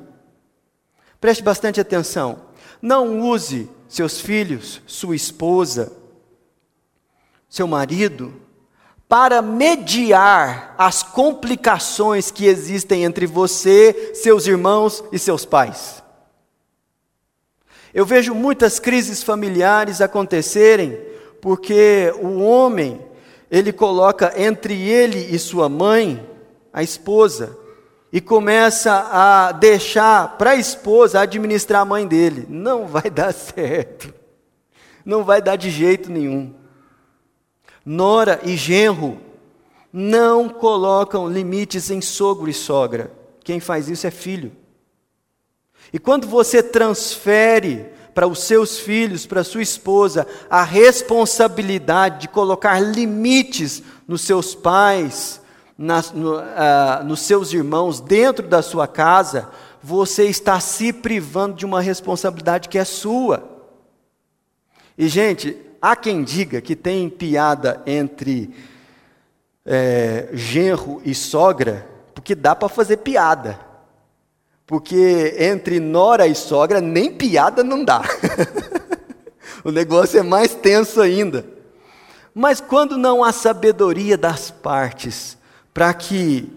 Preste 1.20 1.44
bastante 1.44 1.80
atenção. 1.82 2.44
Não 2.82 3.20
use 3.20 3.70
seus 3.88 4.22
filhos, 4.22 4.82
sua 4.88 5.16
esposa, 5.16 5.92
seu 7.50 7.68
marido, 7.68 8.34
para 9.10 9.42
mediar 9.42 10.74
as 10.78 11.04
complicações 11.04 12.32
que 12.32 12.46
existem 12.46 13.04
entre 13.04 13.28
você, 13.28 14.14
seus 14.16 14.48
irmãos 14.48 15.04
e 15.12 15.20
seus 15.20 15.44
pais. 15.44 16.02
Eu 17.94 18.06
vejo 18.06 18.34
muitas 18.34 18.80
crises 18.80 19.22
familiares 19.22 20.00
acontecerem 20.00 20.98
porque 21.42 22.14
o 22.22 22.40
homem, 22.40 23.01
ele 23.51 23.74
coloca 23.74 24.33
entre 24.42 24.81
ele 24.81 25.35
e 25.35 25.37
sua 25.37 25.68
mãe, 25.68 26.25
a 26.72 26.81
esposa, 26.81 27.57
e 28.11 28.22
começa 28.22 29.09
a 29.11 29.51
deixar 29.51 30.37
para 30.37 30.51
a 30.51 30.55
esposa 30.55 31.20
administrar 31.20 31.81
a 31.81 31.85
mãe 31.85 32.07
dele. 32.07 32.46
Não 32.48 32.87
vai 32.87 33.09
dar 33.11 33.33
certo. 33.33 34.14
Não 35.03 35.25
vai 35.25 35.42
dar 35.42 35.57
de 35.57 35.70
jeito 35.70 36.09
nenhum. 36.09 36.53
Nora 37.85 38.40
e 38.44 38.55
genro 38.55 39.20
não 39.92 40.48
colocam 40.48 41.27
limites 41.27 41.92
em 41.92 42.00
sogro 42.00 42.50
e 42.50 42.53
sogra. 42.53 43.11
Quem 43.44 43.59
faz 43.59 43.90
isso 43.90 44.07
é 44.07 44.11
filho. 44.11 44.53
E 45.92 46.00
quando 46.00 46.25
você 46.25 46.64
transfere 46.64 47.87
para 48.14 48.28
os 48.28 48.44
seus 48.44 48.80
filhos, 48.80 49.26
para 49.26 49.44
sua 49.44 49.62
esposa, 49.62 50.28
a 50.50 50.64
responsabilidade 50.64 52.22
de 52.22 52.28
colocar 52.28 52.80
limites 52.80 53.82
nos 54.08 54.22
seus 54.22 54.54
pais, 54.54 55.42
nas, 55.78 56.12
no, 56.12 56.38
uh, 56.38 57.04
nos 57.06 57.22
seus 57.22 57.54
irmãos, 57.54 58.00
dentro 58.00 58.48
da 58.48 58.62
sua 58.62 58.88
casa, 58.88 59.50
você 59.82 60.26
está 60.26 60.60
se 60.60 60.94
privando 60.94 61.56
de 61.56 61.66
uma 61.66 61.82
responsabilidade 61.82 62.70
que 62.70 62.78
é 62.78 62.86
sua. 62.86 63.44
E, 64.98 65.08
gente, 65.08 65.58
há 65.82 65.96
quem 65.96 66.24
diga 66.24 66.62
que 66.62 66.76
tem 66.76 67.10
piada 67.10 67.82
entre 67.86 68.54
é, 69.66 70.30
genro 70.34 71.02
e 71.04 71.16
sogra, 71.16 71.88
porque 72.14 72.36
dá 72.36 72.56
para 72.56 72.70
fazer 72.70 72.98
piada. 72.98 73.71
Porque 74.72 75.36
entre 75.38 75.81
nora 75.81 76.25
e 76.27 76.34
sogra, 76.34 76.79
nem 76.79 77.12
piada 77.12 77.62
não 77.62 77.84
dá. 77.84 78.03
o 79.66 79.70
negócio 79.70 80.18
é 80.18 80.24
mais 80.24 80.55
tenso 80.55 81.01
ainda. 81.01 81.46
Mas 82.34 82.62
quando 82.62 82.98
não 82.98 83.22
há 83.22 83.34
sabedoria 83.34 84.18
das 84.18 84.50
partes 84.50 85.38
para 85.74 85.94
que 85.94 86.50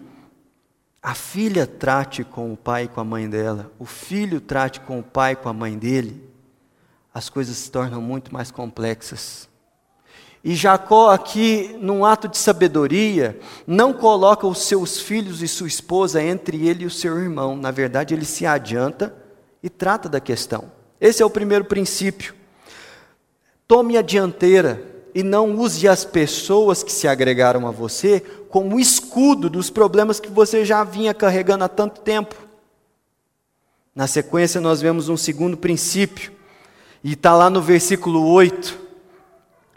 a 1.03 1.13
filha 1.13 1.67
trate 1.67 2.23
com 2.23 2.53
o 2.53 2.55
pai 2.55 2.85
e 2.85 2.87
com 2.87 3.01
a 3.01 3.03
mãe 3.03 3.29
dela, 3.29 3.69
o 3.77 3.85
filho 3.85 4.39
trate 4.39 4.79
com 4.79 4.99
o 4.99 5.03
pai 5.03 5.33
e 5.33 5.35
com 5.35 5.49
a 5.49 5.53
mãe 5.53 5.77
dele, 5.77 6.23
as 7.13 7.27
coisas 7.27 7.57
se 7.57 7.69
tornam 7.69 8.01
muito 8.01 8.33
mais 8.33 8.49
complexas. 8.49 9.49
E 10.47 10.53
Jacó, 10.53 11.09
aqui, 11.09 11.75
num 11.81 12.05
ato 12.05 12.27
de 12.27 12.37
sabedoria, 12.37 13.39
não 13.65 13.91
coloca 13.91 14.45
os 14.45 14.59
seus 14.59 14.99
filhos 14.99 15.41
e 15.41 15.47
sua 15.47 15.67
esposa 15.67 16.21
entre 16.21 16.67
ele 16.67 16.83
e 16.83 16.85
o 16.85 16.91
seu 16.91 17.19
irmão. 17.19 17.55
Na 17.55 17.71
verdade, 17.71 18.13
ele 18.13 18.25
se 18.25 18.45
adianta 18.45 19.11
e 19.63 19.71
trata 19.71 20.07
da 20.07 20.19
questão. 20.19 20.71
Esse 21.01 21.23
é 21.23 21.25
o 21.25 21.31
primeiro 21.31 21.65
princípio. 21.65 22.35
Tome 23.67 23.97
a 23.97 24.03
dianteira 24.03 24.85
e 25.15 25.23
não 25.23 25.55
use 25.55 25.87
as 25.87 26.05
pessoas 26.05 26.83
que 26.83 26.91
se 26.91 27.07
agregaram 27.07 27.67
a 27.67 27.71
você 27.71 28.19
como 28.47 28.79
escudo 28.79 29.49
dos 29.49 29.71
problemas 29.71 30.19
que 30.19 30.29
você 30.29 30.63
já 30.63 30.83
vinha 30.83 31.11
carregando 31.11 31.63
há 31.63 31.67
tanto 31.67 32.01
tempo. 32.01 32.35
Na 33.95 34.05
sequência, 34.05 34.61
nós 34.61 34.79
vemos 34.79 35.09
um 35.09 35.17
segundo 35.17 35.57
princípio 35.57 36.31
e 37.03 37.13
está 37.13 37.35
lá 37.35 37.49
no 37.49 37.63
versículo 37.63 38.27
8. 38.27 38.84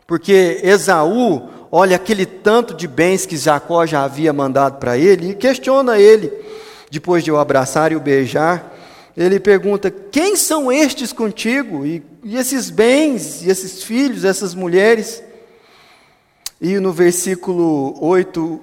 Porque 0.08 0.58
Esaú 0.62 1.50
olha 1.70 1.96
aquele 1.96 2.24
tanto 2.24 2.72
de 2.72 2.88
bens 2.88 3.26
que 3.26 3.36
Jacó 3.36 3.84
já 3.84 4.04
havia 4.04 4.32
mandado 4.32 4.78
para 4.78 4.96
ele 4.96 5.32
e 5.32 5.34
questiona 5.34 5.98
ele. 5.98 6.32
Depois 6.90 7.22
de 7.22 7.30
o 7.30 7.36
abraçar 7.36 7.92
e 7.92 7.96
o 7.96 8.00
beijar, 8.00 8.74
ele 9.14 9.38
pergunta: 9.38 9.90
Quem 9.90 10.34
são 10.34 10.72
estes 10.72 11.12
contigo? 11.12 11.84
E, 11.84 12.02
e 12.24 12.38
esses 12.38 12.70
bens, 12.70 13.42
e 13.42 13.50
esses 13.50 13.82
filhos, 13.82 14.24
essas 14.24 14.54
mulheres? 14.54 15.22
E 16.58 16.80
no 16.80 16.90
versículo 16.90 17.94
8, 18.02 18.60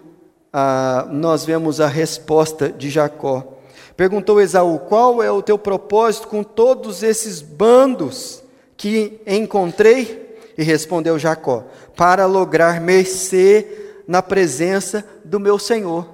ah, 0.52 1.08
nós 1.12 1.46
vemos 1.46 1.80
a 1.80 1.88
resposta 1.88 2.70
de 2.70 2.90
Jacó. 2.90 3.60
Perguntou 3.96 4.42
Esaú: 4.42 4.80
Qual 4.80 5.22
é 5.22 5.32
o 5.32 5.44
teu 5.44 5.60
propósito 5.60 6.28
com 6.28 6.42
todos 6.42 7.04
esses 7.04 7.40
bandos? 7.40 8.44
que 8.78 9.22
encontrei? 9.26 10.25
E 10.58 10.64
respondeu 10.64 11.20
Jacó: 11.20 11.66
Para 11.96 12.26
lograr 12.26 12.80
mercê 12.80 14.02
na 14.08 14.22
presença 14.22 15.06
do 15.24 15.40
meu 15.40 15.58
Senhor. 15.60 16.08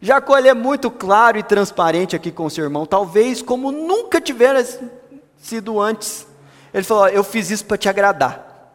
Jacó 0.00 0.36
é 0.36 0.54
muito 0.54 0.90
claro 0.90 1.38
e 1.38 1.42
transparente 1.42 2.14
aqui 2.14 2.30
com 2.30 2.50
seu 2.50 2.64
irmão, 2.64 2.84
talvez 2.84 3.40
como 3.40 3.72
nunca 3.72 4.20
tivesse 4.20 4.80
sido 5.38 5.80
antes. 5.80 6.26
Ele 6.72 6.84
falou: 6.84 7.08
Eu 7.08 7.24
fiz 7.24 7.50
isso 7.50 7.64
para 7.64 7.78
te 7.78 7.88
agradar, 7.88 8.74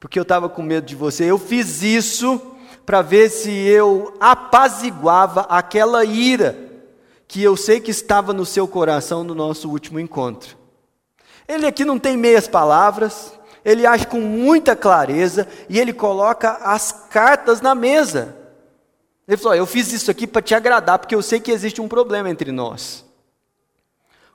porque 0.00 0.18
eu 0.18 0.22
estava 0.22 0.48
com 0.48 0.62
medo 0.62 0.86
de 0.86 0.96
você. 0.96 1.24
Eu 1.24 1.38
fiz 1.38 1.82
isso 1.82 2.40
para 2.84 3.02
ver 3.02 3.30
se 3.30 3.50
eu 3.50 4.14
apaziguava 4.20 5.42
aquela 5.42 6.04
ira 6.04 6.58
que 7.26 7.42
eu 7.42 7.56
sei 7.56 7.80
que 7.80 7.90
estava 7.90 8.32
no 8.32 8.44
seu 8.44 8.68
coração 8.68 9.24
no 9.24 9.34
nosso 9.34 9.68
último 9.70 9.98
encontro. 9.98 10.56
Ele 11.48 11.66
aqui 11.66 11.84
não 11.84 11.98
tem 11.98 12.16
meias 12.16 12.46
palavras, 12.46 13.32
ele 13.64 13.86
age 13.86 14.06
com 14.06 14.20
muita 14.20 14.76
clareza 14.76 15.48
e 15.68 15.80
ele 15.80 15.92
coloca 15.92 16.58
as 16.62 16.92
cartas 17.10 17.60
na 17.60 17.74
mesa. 17.74 18.36
Ele 19.26 19.36
falou: 19.36 19.56
Eu 19.56 19.66
fiz 19.66 19.92
isso 19.92 20.10
aqui 20.10 20.26
para 20.26 20.42
te 20.42 20.54
agradar, 20.54 20.98
porque 20.98 21.14
eu 21.14 21.22
sei 21.22 21.40
que 21.40 21.50
existe 21.50 21.80
um 21.80 21.88
problema 21.88 22.28
entre 22.28 22.52
nós. 22.52 23.04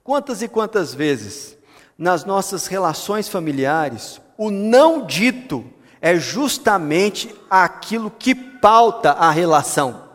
Quantas 0.03 0.41
e 0.41 0.47
quantas 0.47 0.93
vezes, 0.93 1.55
nas 1.97 2.25
nossas 2.25 2.65
relações 2.65 3.29
familiares, 3.29 4.19
o 4.37 4.49
não 4.49 5.05
dito 5.05 5.63
é 6.01 6.15
justamente 6.15 7.33
aquilo 7.49 8.09
que 8.09 8.33
pauta 8.33 9.11
a 9.11 9.29
relação. 9.29 10.08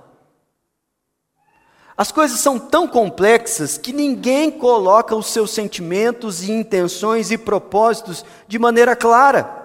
As 1.97 2.11
coisas 2.11 2.41
são 2.41 2.59
tão 2.59 2.89
complexas 2.89 3.79
que 3.79 3.93
ninguém 3.93 4.51
coloca 4.51 5.15
os 5.15 5.27
seus 5.27 5.53
sentimentos 5.53 6.43
e 6.43 6.51
intenções 6.51 7.31
e 7.31 7.39
propósitos 7.39 8.25
de 8.49 8.59
maneira 8.59 8.97
clara. 8.97 9.65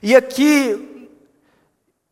E 0.00 0.14
aqui, 0.14 1.08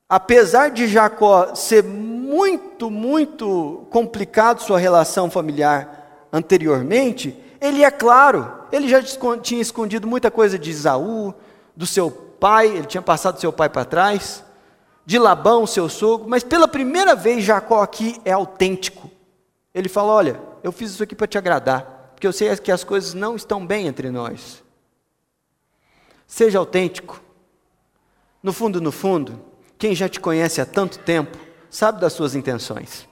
apesar 0.08 0.70
de 0.70 0.88
Jacó 0.88 1.54
ser 1.54 1.84
muito, 1.84 2.90
muito 2.90 3.86
complicado 3.90 4.62
sua 4.62 4.78
relação 4.78 5.30
familiar 5.30 6.28
anteriormente, 6.32 7.36
ele 7.60 7.84
é 7.84 7.90
claro, 7.90 8.52
ele 8.72 8.88
já 8.88 9.00
tinha 9.40 9.60
escondido 9.60 10.08
muita 10.08 10.30
coisa 10.30 10.58
de 10.58 10.70
Isaú, 10.70 11.34
do 11.76 11.86
seu 11.86 12.10
pai, 12.10 12.68
ele 12.68 12.86
tinha 12.86 13.02
passado 13.02 13.40
seu 13.40 13.52
pai 13.52 13.68
para 13.68 13.84
trás, 13.84 14.42
de 15.04 15.18
Labão, 15.18 15.66
seu 15.66 15.88
sogro, 15.88 16.28
mas 16.28 16.42
pela 16.42 16.68
primeira 16.68 17.14
vez 17.14 17.44
Jacó 17.44 17.82
aqui 17.82 18.20
é 18.24 18.32
autêntico. 18.32 19.09
Ele 19.74 19.88
fala: 19.88 20.12
Olha, 20.12 20.40
eu 20.62 20.72
fiz 20.72 20.90
isso 20.90 21.02
aqui 21.02 21.14
para 21.14 21.26
te 21.26 21.38
agradar, 21.38 22.12
porque 22.14 22.26
eu 22.26 22.32
sei 22.32 22.54
que 22.56 22.72
as 22.72 22.84
coisas 22.84 23.14
não 23.14 23.36
estão 23.36 23.64
bem 23.64 23.86
entre 23.86 24.10
nós. 24.10 24.62
Seja 26.26 26.58
autêntico. 26.58 27.20
No 28.42 28.52
fundo, 28.52 28.80
no 28.80 28.90
fundo, 28.90 29.40
quem 29.78 29.94
já 29.94 30.08
te 30.08 30.20
conhece 30.20 30.60
há 30.60 30.66
tanto 30.66 30.98
tempo 30.98 31.38
sabe 31.68 32.00
das 32.00 32.12
suas 32.12 32.34
intenções, 32.34 33.08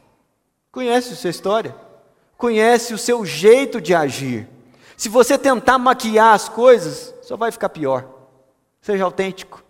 conhece 0.73 1.13
a 1.13 1.17
sua 1.17 1.31
história, 1.31 1.75
conhece 2.37 2.95
o 2.95 2.99
seu 2.99 3.25
jeito 3.25 3.81
de 3.81 3.95
agir. 3.95 4.49
Se 4.97 5.09
você 5.09 5.39
tentar 5.39 5.79
maquiar 5.79 6.35
as 6.35 6.49
coisas, 6.49 7.15
só 7.23 7.37
vai 7.37 7.53
ficar 7.53 7.69
pior. 7.69 8.09
Seja 8.81 9.05
autêntico. 9.05 9.63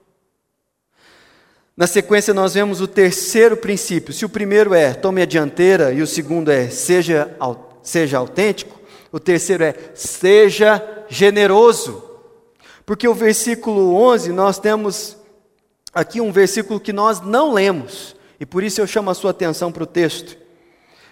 Na 1.79 1.87
sequência, 1.87 2.35
nós 2.35 2.55
vemos 2.55 2.81
o 2.81 2.89
terceiro 2.89 3.57
princípio. 3.57 4.13
Se 4.13 4.25
o 4.25 4.29
primeiro 4.29 4.75
é 4.75 4.93
tome 4.93 5.23
a 5.23 5.25
dianteira 5.25 5.93
e 5.93 6.03
o 6.03 6.09
segundo 6.09 6.51
é 6.51 6.69
seja, 6.69 7.31
seja 7.85 8.19
autêntico, 8.19 8.81
o 9.13 9.21
terceiro 9.21 9.63
é 9.63 9.73
seja 9.95 10.85
generoso. 11.09 12.03
Porque 12.85 13.07
o 13.07 13.15
versículo 13.15 13.95
11, 13.95 14.33
nós 14.33 14.59
temos 14.59 15.17
aqui 15.95 16.21
um 16.21 16.33
versículo 16.33 16.81
que 16.81 16.93
nós 16.93 17.21
não 17.21 17.53
lemos, 17.53 18.17
e 18.41 18.45
por 18.45 18.65
isso 18.65 18.81
eu 18.81 18.87
chamo 18.89 19.11
a 19.11 19.15
sua 19.15 19.31
atenção 19.31 19.71
para 19.71 19.85
o 19.85 19.87
texto. 19.87 20.37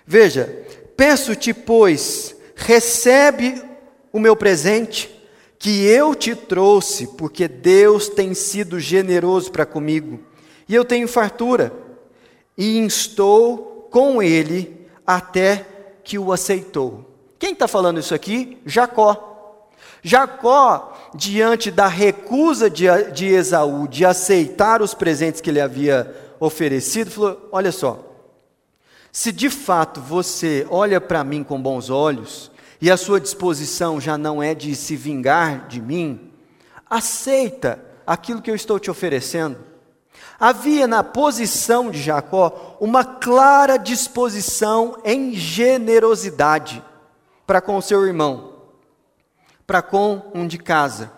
Veja: 0.05 0.53
Peço-te, 0.97 1.55
pois, 1.55 2.35
recebe 2.57 3.63
o 4.13 4.19
meu 4.19 4.35
presente 4.35 5.09
que 5.61 5.85
eu 5.85 6.13
te 6.13 6.35
trouxe, 6.35 7.07
porque 7.17 7.47
Deus 7.47 8.09
tem 8.09 8.35
sido 8.35 8.81
generoso 8.81 9.53
para 9.53 9.65
comigo, 9.65 10.26
e 10.69 10.75
eu 10.75 10.85
tenho 10.85 11.09
fartura, 11.09 11.73
e 12.57 12.85
estou 12.85 13.89
com 13.91 14.23
ele 14.23 14.87
até 15.07 15.67
que 16.03 16.19
o 16.19 16.33
aceitou. 16.33 17.05
Quem 17.39 17.53
está 17.53 17.69
falando 17.69 18.01
isso 18.01 18.15
aqui? 18.15 18.59
Jacó. 18.65 19.69
Jacó, 20.03 21.11
diante 21.15 21.71
da 21.71 21.87
recusa 21.87 22.71
de, 22.71 22.87
de 23.13 23.27
Esaú 23.27 23.89
de 23.89 24.05
aceitar 24.05 24.81
os 24.81 24.95
presentes 24.95 25.41
que 25.41 25.51
ele 25.51 25.61
havia 25.61 26.15
oferecido, 26.39 27.11
falou: 27.11 27.49
Olha 27.51 27.73
só, 27.73 28.05
se 29.13 29.33
de 29.33 29.51
fato 29.51 30.01
você 30.01 30.67
olha 30.71 31.01
para 31.01 31.25
mim 31.25 31.43
com 31.43 31.61
bons 31.61 31.91
olhos, 31.91 32.51
e 32.81 32.91
a 32.91 32.97
sua 32.97 33.21
disposição 33.21 34.01
já 34.01 34.19
não 34.19 34.43
é 34.43 34.55
de 34.55 34.75
se 34.77 34.95
vingar 34.95 35.67
de 35.67 35.81
mim, 35.81 36.31
aceita 36.89 37.83
aquilo 38.07 38.43
que 38.43 38.51
eu 38.51 38.55
estou 38.55 38.79
te 38.79 38.91
oferecendo. 38.91 39.59
Havia 40.39 40.87
na 40.87 41.03
posição 41.03 41.91
de 41.91 42.01
Jacó 42.01 42.77
uma 42.81 43.05
clara 43.05 43.79
disposição 43.79 44.99
em 45.05 45.33
generosidade 45.33 46.83
para 47.47 47.61
com 47.61 47.77
o 47.77 47.83
seu 47.83 48.07
irmão, 48.07 48.53
para 49.67 49.81
com 49.81 50.23
um 50.35 50.47
de 50.47 50.59
casa. 50.59 51.11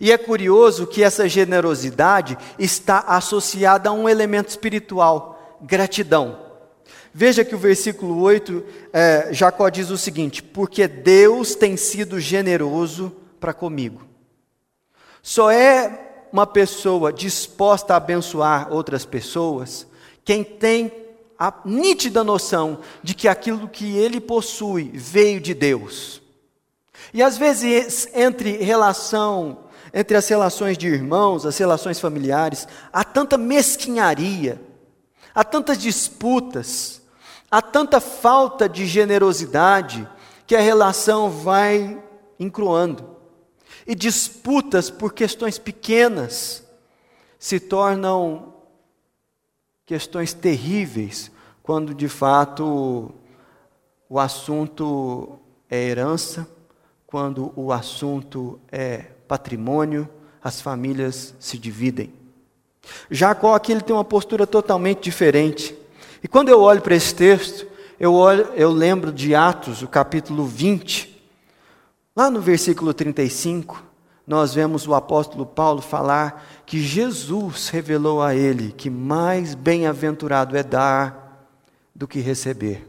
E 0.00 0.10
é 0.10 0.18
curioso 0.18 0.86
que 0.86 1.02
essa 1.02 1.28
generosidade 1.28 2.36
está 2.58 3.00
associada 3.00 3.90
a 3.90 3.92
um 3.92 4.08
elemento 4.08 4.48
espiritual, 4.48 5.58
gratidão. 5.60 6.38
Veja 7.12 7.44
que 7.44 7.54
o 7.54 7.58
versículo 7.58 8.20
8, 8.20 8.64
é, 8.92 9.28
Jacó 9.32 9.68
diz 9.68 9.90
o 9.90 9.98
seguinte: 9.98 10.42
Porque 10.42 10.88
Deus 10.88 11.54
tem 11.54 11.76
sido 11.76 12.18
generoso 12.18 13.12
para 13.38 13.52
comigo. 13.52 14.06
Só 15.22 15.50
é 15.50 16.09
uma 16.32 16.46
pessoa 16.46 17.12
disposta 17.12 17.94
a 17.94 17.96
abençoar 17.96 18.72
outras 18.72 19.04
pessoas 19.04 19.86
quem 20.24 20.44
tem 20.44 20.92
a 21.38 21.52
nítida 21.64 22.22
noção 22.22 22.80
de 23.02 23.14
que 23.14 23.26
aquilo 23.26 23.68
que 23.68 23.96
ele 23.96 24.20
possui 24.20 24.90
veio 24.94 25.40
de 25.40 25.54
Deus. 25.54 26.20
E 27.12 27.22
às 27.22 27.38
vezes, 27.38 28.08
entre 28.14 28.58
relação, 28.58 29.64
entre 29.92 30.16
as 30.16 30.28
relações 30.28 30.76
de 30.76 30.86
irmãos, 30.86 31.46
as 31.46 31.56
relações 31.56 31.98
familiares, 31.98 32.68
há 32.92 33.02
tanta 33.02 33.38
mesquinharia, 33.38 34.60
há 35.34 35.42
tantas 35.42 35.78
disputas, 35.78 37.00
Há 37.50 37.60
tanta 37.60 38.00
falta 38.00 38.68
de 38.68 38.86
generosidade 38.86 40.08
que 40.46 40.54
a 40.54 40.60
relação 40.60 41.28
vai 41.28 42.00
encruando. 42.38 43.16
E 43.86 43.94
disputas 43.94 44.90
por 44.90 45.12
questões 45.12 45.58
pequenas 45.58 46.64
se 47.38 47.58
tornam 47.58 48.54
questões 49.86 50.32
terríveis 50.32 51.30
quando 51.62 51.94
de 51.94 52.08
fato 52.08 53.12
o 54.08 54.18
assunto 54.18 55.38
é 55.68 55.82
herança, 55.82 56.46
quando 57.06 57.52
o 57.56 57.72
assunto 57.72 58.60
é 58.70 59.06
patrimônio, 59.26 60.08
as 60.42 60.60
famílias 60.60 61.34
se 61.38 61.58
dividem. 61.58 62.12
Jacó 63.10 63.54
aqui 63.54 63.72
ele 63.72 63.80
tem 63.80 63.94
uma 63.94 64.04
postura 64.04 64.46
totalmente 64.46 65.02
diferente. 65.02 65.74
E 66.22 66.28
quando 66.28 66.48
eu 66.48 66.60
olho 66.60 66.80
para 66.80 66.94
esse 66.94 67.14
texto, 67.14 67.66
eu, 67.98 68.14
olho, 68.14 68.48
eu 68.54 68.70
lembro 68.70 69.12
de 69.12 69.34
Atos, 69.34 69.82
o 69.82 69.88
capítulo 69.88 70.44
20. 70.44 71.09
Lá 72.14 72.30
no 72.30 72.40
versículo 72.40 72.92
35, 72.92 73.82
nós 74.26 74.54
vemos 74.54 74.86
o 74.86 74.94
apóstolo 74.94 75.46
Paulo 75.46 75.80
falar 75.80 76.44
que 76.66 76.80
Jesus 76.80 77.68
revelou 77.68 78.22
a 78.22 78.34
ele 78.34 78.72
que 78.72 78.90
mais 78.90 79.54
bem-aventurado 79.54 80.56
é 80.56 80.62
dar 80.62 81.46
do 81.94 82.06
que 82.06 82.20
receber. 82.20 82.88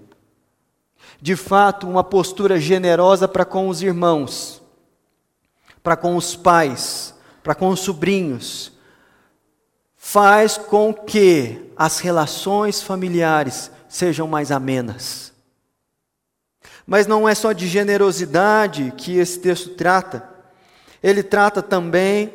De 1.21 1.35
fato, 1.35 1.87
uma 1.87 2.03
postura 2.03 2.59
generosa 2.59 3.27
para 3.27 3.45
com 3.45 3.69
os 3.69 3.81
irmãos, 3.81 4.61
para 5.83 5.95
com 5.95 6.15
os 6.15 6.35
pais, 6.35 7.13
para 7.43 7.55
com 7.55 7.69
os 7.69 7.79
sobrinhos, 7.79 8.71
faz 9.95 10.57
com 10.57 10.93
que 10.93 11.71
as 11.77 11.99
relações 11.99 12.81
familiares 12.81 13.71
sejam 13.87 14.27
mais 14.27 14.51
amenas. 14.51 15.30
Mas 16.91 17.07
não 17.07 17.29
é 17.29 17.33
só 17.33 17.53
de 17.53 17.69
generosidade 17.69 18.93
que 18.97 19.17
esse 19.17 19.39
texto 19.39 19.69
trata, 19.69 20.29
ele 21.01 21.23
trata 21.23 21.61
também 21.61 22.33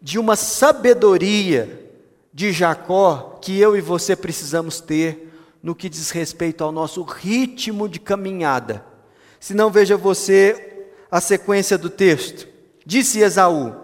de 0.00 0.16
uma 0.16 0.36
sabedoria 0.36 1.90
de 2.32 2.52
Jacó 2.52 3.40
que 3.42 3.58
eu 3.58 3.76
e 3.76 3.80
você 3.80 4.14
precisamos 4.14 4.80
ter 4.80 5.32
no 5.60 5.74
que 5.74 5.88
diz 5.88 6.10
respeito 6.10 6.62
ao 6.62 6.70
nosso 6.70 7.02
ritmo 7.02 7.88
de 7.88 7.98
caminhada. 7.98 8.84
Se 9.40 9.54
não, 9.54 9.72
veja 9.72 9.96
você 9.96 10.86
a 11.10 11.20
sequência 11.20 11.76
do 11.76 11.90
texto. 11.90 12.46
Disse 12.86 13.18
Esaú: 13.18 13.74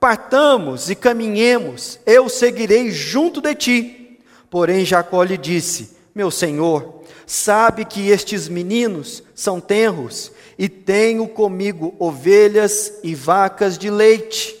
Partamos 0.00 0.88
e 0.88 0.94
caminhemos, 0.94 2.00
eu 2.06 2.30
seguirei 2.30 2.90
junto 2.90 3.42
de 3.42 3.54
ti. 3.54 4.20
Porém, 4.48 4.86
Jacó 4.86 5.22
lhe 5.22 5.36
disse: 5.36 5.98
Meu 6.14 6.30
senhor, 6.30 7.02
sabe 7.26 7.84
que 7.84 8.08
estes 8.08 8.48
meninos 8.48 9.22
são 9.40 9.60
tenros 9.60 10.30
e 10.58 10.68
tenho 10.68 11.26
comigo 11.26 11.94
ovelhas 11.98 12.92
e 13.02 13.14
vacas 13.14 13.78
de 13.78 13.90
leite. 13.90 14.54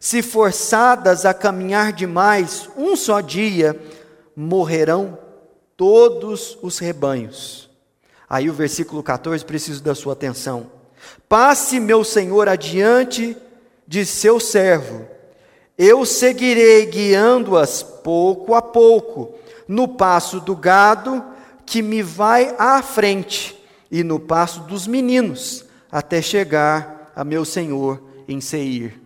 Se 0.00 0.22
forçadas 0.22 1.26
a 1.26 1.34
caminhar 1.34 1.92
demais 1.92 2.68
um 2.76 2.96
só 2.96 3.20
dia, 3.20 3.78
morrerão 4.34 5.18
todos 5.76 6.58
os 6.62 6.78
rebanhos. 6.78 7.68
Aí 8.28 8.48
o 8.48 8.54
versículo 8.54 9.02
14, 9.02 9.44
preciso 9.44 9.82
da 9.82 9.94
sua 9.94 10.14
atenção. 10.14 10.70
Passe, 11.28 11.78
meu 11.78 12.02
senhor, 12.02 12.48
adiante 12.48 13.36
de 13.86 14.06
seu 14.06 14.40
servo: 14.40 15.06
Eu 15.76 16.06
seguirei 16.06 16.86
guiando-as 16.86 17.82
pouco 17.82 18.54
a 18.54 18.62
pouco, 18.62 19.34
no 19.68 19.86
passo 19.86 20.40
do 20.40 20.56
gado 20.56 21.22
que 21.66 21.82
me 21.82 22.02
vai 22.02 22.54
à 22.58 22.82
frente, 22.82 23.58
e 23.94 24.02
no 24.02 24.18
passo 24.18 24.58
dos 24.62 24.88
meninos, 24.88 25.64
até 25.88 26.20
chegar 26.20 27.12
a 27.14 27.22
meu 27.22 27.44
senhor 27.44 28.02
em 28.26 28.40
Seir. 28.40 29.00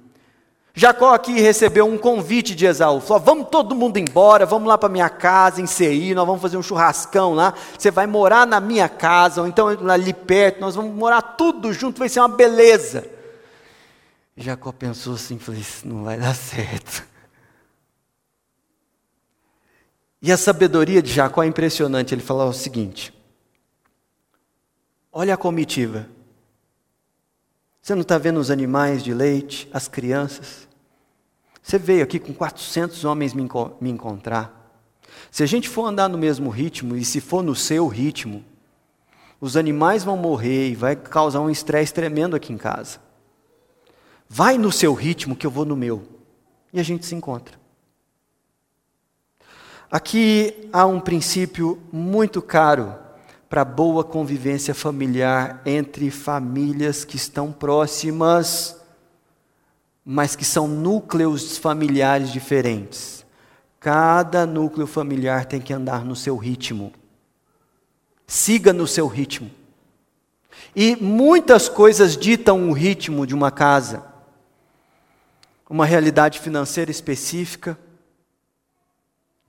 Jacó 0.73 1.13
aqui 1.13 1.39
recebeu 1.39 1.87
um 1.87 1.99
convite 1.99 2.55
de 2.55 2.65
Esaú. 2.65 2.99
Falou: 2.99 3.23
Vamos 3.23 3.49
todo 3.51 3.75
mundo 3.75 3.99
embora, 3.99 4.47
vamos 4.47 4.67
lá 4.67 4.79
para 4.79 4.89
minha 4.89 5.11
casa 5.11 5.61
em 5.61 5.67
Seir, 5.67 6.15
nós 6.15 6.27
vamos 6.27 6.41
fazer 6.41 6.57
um 6.57 6.63
churrascão 6.63 7.35
lá. 7.35 7.53
Você 7.79 7.91
vai 7.91 8.07
morar 8.07 8.47
na 8.47 8.61
minha 8.61 8.89
casa, 8.89 9.43
ou 9.43 9.47
então 9.47 9.69
ali 9.69 10.15
perto, 10.15 10.59
nós 10.59 10.75
vamos 10.75 10.95
morar 10.95 11.21
tudo 11.21 11.71
junto, 11.71 11.99
vai 11.99 12.09
ser 12.09 12.21
uma 12.21 12.29
beleza. 12.29 13.07
Jacó 14.39 14.73
pensou 14.73 15.17
assim: 15.17 15.39
falei, 15.39 15.61
Isso 15.61 15.87
não 15.87 16.03
vai 16.03 16.17
dar 16.17 16.35
certo. 16.35 17.07
E 20.23 20.33
a 20.33 20.39
sabedoria 20.39 21.03
de 21.03 21.13
Jacó 21.13 21.43
é 21.43 21.47
impressionante. 21.47 22.15
Ele 22.15 22.23
falou 22.23 22.49
o 22.49 22.55
seguinte: 22.55 23.18
Olha 25.13 25.35
a 25.35 25.37
comitiva. 25.37 26.09
Você 27.81 27.95
não 27.95 28.03
está 28.03 28.19
vendo 28.19 28.39
os 28.39 28.51
animais 28.51 29.03
de 29.03 29.15
leite, 29.15 29.69
as 29.73 29.89
crianças? 29.89 30.69
Você 31.63 31.79
veio 31.79 32.03
aqui 32.03 32.19
com 32.19 32.35
400 32.35 33.05
homens 33.05 33.33
me, 33.33 33.49
me 33.81 33.91
encontrar. 33.91 34.55
Se 35.31 35.43
a 35.43 35.47
gente 35.47 35.69
for 35.69 35.87
andar 35.87 36.09
no 36.09 36.19
mesmo 36.19 36.51
ritmo, 36.51 36.97
e 36.97 37.05
se 37.05 37.21
for 37.21 37.43
no 37.43 37.55
seu 37.55 37.89
ritmo, 37.89 38.45
os 39.41 39.57
animais 39.57 40.05
vão 40.05 40.17
morrer 40.17 40.71
e 40.71 40.75
vai 40.75 40.97
causar 40.97 41.41
um 41.41 41.51
estresse 41.51 41.95
tremendo 41.95 42.37
aqui 42.37 42.53
em 42.53 42.59
casa. 42.59 42.99
Vai 44.29 44.59
no 44.59 44.71
seu 44.71 44.93
ritmo 44.93 45.35
que 45.37 45.47
eu 45.47 45.51
vou 45.51 45.65
no 45.65 45.77
meu. 45.77 46.07
E 46.73 46.79
a 46.79 46.83
gente 46.83 47.07
se 47.07 47.15
encontra. 47.15 47.59
Aqui 49.91 50.69
há 50.71 50.85
um 50.85 51.01
princípio 51.01 51.81
muito 51.91 52.43
caro 52.43 52.95
para 53.49 53.65
boa 53.65 54.05
convivência 54.05 54.75
familiar 54.75 55.63
entre 55.65 56.11
famílias 56.11 57.05
que 57.05 57.17
estão 57.17 57.51
próximas 57.53 58.79
mas 60.11 60.35
que 60.35 60.45
são 60.45 60.67
núcleos 60.67 61.59
familiares 61.59 62.33
diferentes. 62.33 63.27
Cada 63.79 64.47
núcleo 64.47 64.87
familiar 64.87 65.45
tem 65.45 65.61
que 65.61 65.71
andar 65.71 66.03
no 66.03 66.17
seu 66.17 66.35
ritmo. 66.35 66.95
Siga 68.27 68.73
no 68.73 68.87
seu 68.87 69.07
ritmo. 69.07 69.51
E 70.75 70.97
muitas 70.97 71.69
coisas 71.69 72.17
ditam 72.17 72.71
o 72.71 72.73
ritmo 72.73 73.27
de 73.27 73.35
uma 73.35 73.51
casa. 73.51 74.03
Uma 75.69 75.85
realidade 75.85 76.41
financeira 76.41 76.91
específica, 76.91 77.79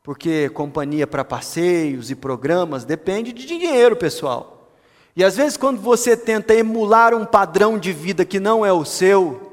porque 0.03 0.49
companhia 0.49 1.05
para 1.05 1.25
passeios 1.25 2.09
e 2.09 2.15
programas 2.15 2.83
depende 2.83 3.33
de 3.33 3.45
dinheiro, 3.45 3.95
pessoal. 3.95 4.71
E 5.15 5.23
às 5.23 5.35
vezes, 5.35 5.57
quando 5.57 5.81
você 5.81 6.15
tenta 6.15 6.53
emular 6.53 7.13
um 7.13 7.25
padrão 7.25 7.77
de 7.77 7.91
vida 7.91 8.23
que 8.23 8.39
não 8.39 8.65
é 8.65 8.71
o 8.71 8.85
seu, 8.85 9.51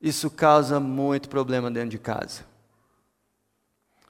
isso 0.00 0.30
causa 0.30 0.78
muito 0.78 1.28
problema 1.28 1.70
dentro 1.70 1.90
de 1.90 1.98
casa. 1.98 2.42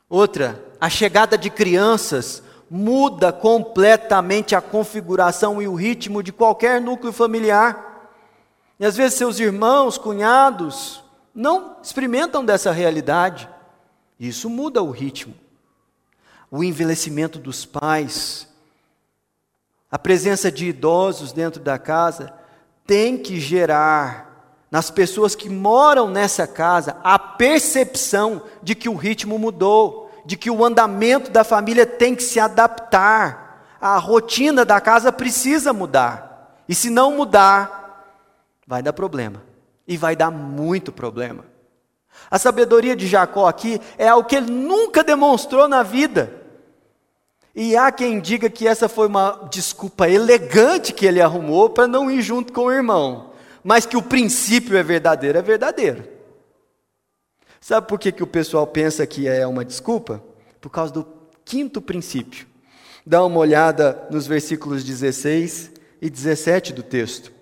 Outra, 0.09 0.63
a 0.81 0.91
chegada 0.91 1.39
de 1.39 1.49
crianças 1.49 2.43
muda 2.69 3.33
completamente 3.33 4.55
a 4.55 4.61
configuração 4.61 5.63
e 5.63 5.69
o 5.69 5.75
ritmo 5.75 6.23
de 6.23 6.33
qualquer 6.33 6.81
núcleo 6.81 7.13
familiar. 7.13 8.11
E 8.79 8.85
às 8.85 8.97
vezes 8.97 9.17
seus 9.17 9.39
irmãos, 9.39 9.97
cunhados, 9.97 11.03
não 11.35 11.77
experimentam 11.83 12.45
dessa 12.45 12.71
realidade. 12.73 13.49
Isso 14.19 14.49
muda 14.49 14.83
o 14.83 14.91
ritmo. 14.91 15.35
O 16.51 16.63
envelhecimento 16.63 17.39
dos 17.39 17.65
pais, 17.65 18.49
a 19.91 19.99
presença 19.99 20.51
de 20.51 20.67
idosos 20.67 21.33
dentro 21.33 21.61
da 21.61 21.79
casa, 21.79 22.33
tem 22.87 23.19
que 23.19 23.41
gerar 23.41 24.35
nas 24.71 24.91
pessoas 24.91 25.35
que 25.35 25.49
moram 25.49 26.09
nessa 26.09 26.47
casa, 26.47 26.97
a 27.05 27.17
percepção 27.17 28.43
de 28.63 28.75
que 28.75 28.89
o 28.89 28.97
ritmo 28.97 29.39
mudou, 29.39 30.11
de 30.27 30.37
que 30.37 30.51
o 30.51 30.65
andamento 30.65 31.31
da 31.31 31.45
família 31.45 31.87
tem 31.87 32.15
que 32.15 32.23
se 32.23 32.41
adaptar, 32.41 33.77
a 33.81 33.99
rotina 33.99 34.65
da 34.65 34.81
casa 34.81 35.13
precisa 35.13 35.73
mudar. 35.73 36.65
E 36.69 36.75
se 36.75 36.91
não 36.91 37.17
mudar, 37.17 37.85
vai 38.67 38.83
dar 38.83 38.93
problema. 38.93 39.43
E 39.87 39.97
vai 39.97 40.17
dar 40.17 40.31
muito 40.31 40.91
problema. 40.91 41.45
A 42.31 42.39
sabedoria 42.39 42.97
de 42.97 43.07
Jacó 43.07 43.47
aqui 43.47 43.81
é 43.99 44.09
algo 44.09 44.29
que 44.29 44.37
ele 44.37 44.51
nunca 44.51 45.05
demonstrou 45.05 45.69
na 45.69 45.83
vida. 45.83 46.43
E 47.55 47.77
há 47.77 47.93
quem 47.93 48.21
diga 48.21 48.51
que 48.51 48.67
essa 48.67 48.89
foi 48.89 49.07
uma 49.07 49.49
desculpa 49.51 50.09
elegante 50.09 50.93
que 50.93 51.07
ele 51.07 51.21
arrumou 51.21 51.71
para 51.71 51.87
não 51.87 52.11
ir 52.11 52.23
junto 52.23 52.53
com 52.53 52.63
o 52.63 52.73
irmão 52.73 53.35
mas 53.65 53.87
que 53.87 53.97
o 53.97 54.03
princípio 54.03 54.77
é 54.77 54.83
verdadeiro, 54.83 55.39
é 55.39 55.43
verdadeiro. 55.43 56.07
Sabe 57.59 57.89
por 57.89 57.99
que, 57.99 58.13
que 58.13 58.23
o 58.23 58.27
pessoal 58.27 58.67
pensa 58.67 59.07
que 59.07 59.27
é 59.27 59.47
uma 59.47 59.65
desculpa? 59.65 60.23
Por 60.61 60.69
causa 60.69 60.93
do 60.93 61.07
quinto 61.47 61.81
princípio. 61.81 62.47
Dá 63.07 63.25
uma 63.25 63.39
olhada 63.39 64.07
nos 64.11 64.27
versículos 64.27 64.85
16 64.85 65.73
e 66.01 66.11
17 66.11 66.75
do 66.75 66.83
texto. 66.83 67.33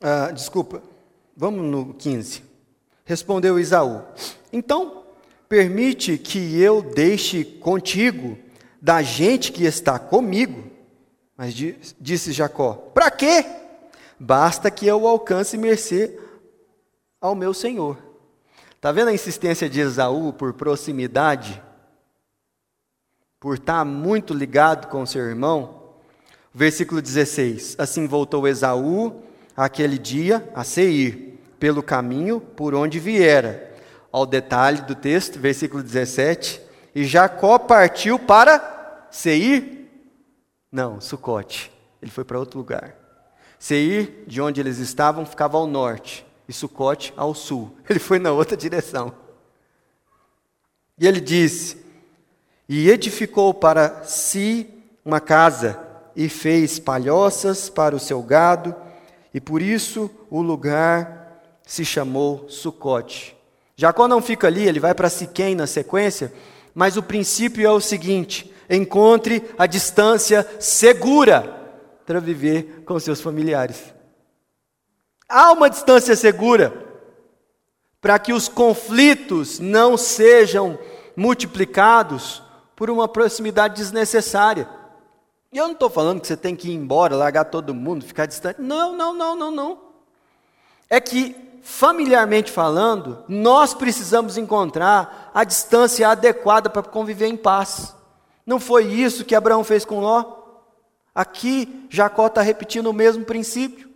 Ah, 0.00 0.32
desculpa, 0.32 0.82
vamos 1.36 1.64
no 1.64 1.94
15. 1.94 2.42
Respondeu 3.04 3.58
Isaú: 3.58 4.02
Então, 4.52 5.04
permite 5.48 6.16
que 6.18 6.60
eu 6.60 6.82
deixe 6.82 7.44
contigo 7.44 8.38
da 8.80 9.02
gente 9.02 9.52
que 9.52 9.64
está 9.64 9.98
comigo 9.98 10.76
mas 11.36 11.54
disse 12.00 12.32
Jacó: 12.32 12.74
Para 12.94 13.10
quê? 13.10 13.44
Basta 14.18 14.70
que 14.70 14.86
eu 14.86 15.06
alcance 15.06 15.58
mercê 15.58 16.18
ao 17.20 17.34
meu 17.34 17.52
senhor. 17.52 17.98
Está 18.74 18.90
vendo 18.90 19.08
a 19.08 19.12
insistência 19.12 19.68
de 19.68 19.80
Esaú 19.80 20.32
por 20.32 20.54
proximidade? 20.54 21.62
Por 23.38 23.56
estar 23.56 23.84
muito 23.84 24.32
ligado 24.32 24.88
com 24.88 25.04
seu 25.04 25.22
irmão? 25.22 25.92
Versículo 26.54 27.02
16: 27.02 27.76
Assim 27.78 28.06
voltou 28.06 28.48
Esaú 28.48 29.22
aquele 29.56 29.98
dia 29.98 30.48
a 30.54 30.62
Seir, 30.62 31.38
pelo 31.58 31.82
caminho 31.82 32.40
por 32.40 32.74
onde 32.74 32.98
viera. 32.98 33.74
Ao 34.12 34.26
detalhe 34.26 34.82
do 34.82 34.94
texto, 34.94 35.38
versículo 35.38 35.82
17: 35.82 36.60
E 36.94 37.04
Jacó 37.04 37.58
partiu 37.58 38.18
para 38.18 39.06
Seir 39.10 39.76
não, 40.76 41.00
Sucote. 41.00 41.72
Ele 42.02 42.10
foi 42.10 42.22
para 42.22 42.38
outro 42.38 42.58
lugar. 42.58 42.94
Seir, 43.58 44.24
de 44.26 44.42
onde 44.42 44.60
eles 44.60 44.76
estavam, 44.76 45.24
ficava 45.24 45.56
ao 45.56 45.66
norte, 45.66 46.26
e 46.46 46.52
Sucote 46.52 47.14
ao 47.16 47.34
sul. 47.34 47.74
Ele 47.88 47.98
foi 47.98 48.18
na 48.18 48.30
outra 48.30 48.54
direção. 48.56 49.14
E 50.98 51.06
ele 51.06 51.20
disse: 51.20 51.82
E 52.68 52.90
edificou 52.90 53.54
para 53.54 54.04
si 54.04 54.68
uma 55.04 55.20
casa, 55.20 55.78
e 56.14 56.28
fez 56.28 56.78
palhoças 56.78 57.70
para 57.70 57.96
o 57.96 58.00
seu 58.00 58.22
gado, 58.22 58.74
e 59.36 59.40
por 59.40 59.60
isso 59.60 60.10
o 60.30 60.40
lugar 60.40 61.42
se 61.62 61.84
chamou 61.84 62.48
Sucote. 62.48 63.36
Jacó 63.76 64.08
não 64.08 64.22
fica 64.22 64.46
ali, 64.46 64.66
ele 64.66 64.80
vai 64.80 64.94
para 64.94 65.10
Siquém 65.10 65.54
na 65.54 65.66
sequência, 65.66 66.32
mas 66.74 66.96
o 66.96 67.02
princípio 67.02 67.66
é 67.66 67.70
o 67.70 67.78
seguinte: 67.78 68.50
encontre 68.70 69.44
a 69.58 69.66
distância 69.66 70.48
segura 70.58 71.54
para 72.06 72.18
viver 72.18 72.82
com 72.86 72.98
seus 72.98 73.20
familiares. 73.20 73.92
Há 75.28 75.52
uma 75.52 75.68
distância 75.68 76.16
segura 76.16 76.72
para 78.00 78.18
que 78.18 78.32
os 78.32 78.48
conflitos 78.48 79.58
não 79.60 79.98
sejam 79.98 80.78
multiplicados 81.14 82.42
por 82.74 82.88
uma 82.88 83.06
proximidade 83.06 83.74
desnecessária. 83.74 84.66
E 85.52 85.58
eu 85.58 85.64
não 85.66 85.72
estou 85.72 85.88
falando 85.88 86.20
que 86.20 86.26
você 86.26 86.36
tem 86.36 86.56
que 86.56 86.70
ir 86.70 86.74
embora, 86.74 87.16
largar 87.16 87.44
todo 87.44 87.74
mundo, 87.74 88.04
ficar 88.04 88.26
distante. 88.26 88.60
Não, 88.60 88.94
não, 88.96 89.14
não, 89.14 89.36
não, 89.36 89.50
não. 89.50 89.78
É 90.88 91.00
que, 91.00 91.34
familiarmente 91.62 92.50
falando, 92.50 93.24
nós 93.28 93.72
precisamos 93.74 94.36
encontrar 94.36 95.30
a 95.32 95.44
distância 95.44 96.08
adequada 96.08 96.68
para 96.68 96.82
conviver 96.82 97.26
em 97.26 97.36
paz. 97.36 97.94
Não 98.44 98.60
foi 98.60 98.84
isso 98.86 99.24
que 99.24 99.34
Abraão 99.34 99.64
fez 99.64 99.84
com 99.84 100.00
Ló? 100.00 100.36
Aqui, 101.14 101.86
Jacó 101.88 102.26
está 102.26 102.42
repetindo 102.42 102.88
o 102.88 102.92
mesmo 102.92 103.24
princípio. 103.24 103.88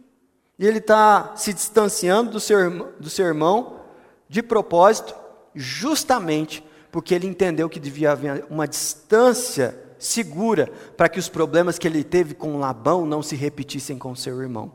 E 0.59 0.67
ele 0.67 0.79
está 0.79 1.33
se 1.37 1.55
distanciando 1.55 2.33
do 2.33 2.41
seu, 2.41 2.93
do 2.99 3.09
seu 3.09 3.27
irmão 3.27 3.81
de 4.29 4.43
propósito, 4.43 5.15
justamente 5.55 6.65
porque 6.93 7.15
ele 7.15 7.27
entendeu 7.27 7.69
que 7.69 7.81
devia 7.81 8.13
haver 8.13 8.45
uma 8.51 8.67
distância 8.67 9.77
segura 10.01 10.67
para 10.97 11.09
que 11.09 11.19
os 11.19 11.29
problemas 11.29 11.79
que 11.79 11.87
ele 11.87 12.03
teve 12.03 12.35
com 12.35 12.59
Labão 12.59 13.07
não 13.07 13.23
se 13.23 13.37
repetissem 13.37 13.99
com 13.99 14.17
seu 14.17 14.41
irmão. 14.41 14.73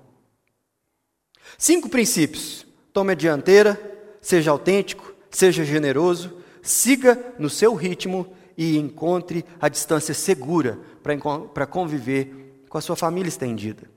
Cinco 1.58 1.90
princípios: 1.90 2.66
tome 2.94 3.12
a 3.12 3.16
dianteira, 3.16 3.80
seja 4.22 4.52
autêntico, 4.52 5.14
seja 5.30 5.66
generoso, 5.66 6.38
siga 6.62 7.34
no 7.38 7.50
seu 7.50 7.74
ritmo 7.74 8.34
e 8.58 8.78
encontre 8.78 9.44
a 9.60 9.68
distância 9.68 10.14
segura 10.14 10.80
para 11.04 11.66
conviver 11.66 12.64
com 12.70 12.78
a 12.78 12.82
sua 12.82 12.96
família 12.96 13.28
estendida. 13.28 13.90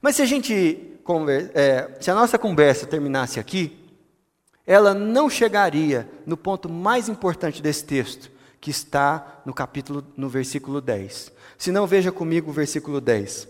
Mas 0.00 0.16
se 0.16 0.22
a 0.22 0.26
gente, 0.26 0.98
é, 1.54 1.96
se 2.00 2.10
a 2.10 2.14
nossa 2.14 2.38
conversa 2.38 2.86
terminasse 2.86 3.40
aqui, 3.40 3.76
ela 4.66 4.92
não 4.92 5.30
chegaria 5.30 6.08
no 6.26 6.36
ponto 6.36 6.68
mais 6.68 7.08
importante 7.08 7.62
desse 7.62 7.84
texto, 7.84 8.30
que 8.60 8.70
está 8.70 9.40
no 9.44 9.54
capítulo, 9.54 10.04
no 10.16 10.28
versículo 10.28 10.80
10. 10.80 11.32
Se 11.56 11.72
não, 11.72 11.86
veja 11.86 12.12
comigo 12.12 12.50
o 12.50 12.54
versículo 12.54 13.00
10. 13.00 13.48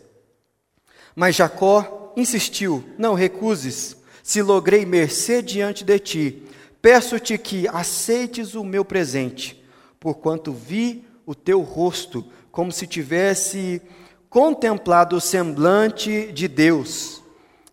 Mas 1.14 1.36
Jacó 1.36 2.12
insistiu: 2.16 2.84
Não 2.98 3.14
recuses, 3.14 3.96
se 4.22 4.42
logrei 4.42 4.84
mercê 4.84 5.42
diante 5.42 5.84
de 5.84 5.98
ti. 5.98 6.42
Peço-te 6.80 7.36
que 7.36 7.66
aceites 7.68 8.54
o 8.54 8.62
meu 8.62 8.84
presente, 8.84 9.62
porquanto 9.98 10.52
vi 10.52 11.04
o 11.26 11.34
teu 11.34 11.60
rosto, 11.60 12.24
como 12.50 12.70
se 12.70 12.86
tivesse 12.86 13.82
contemplado 14.30 15.16
o 15.16 15.20
semblante 15.20 16.30
de 16.32 16.46
Deus, 16.46 17.22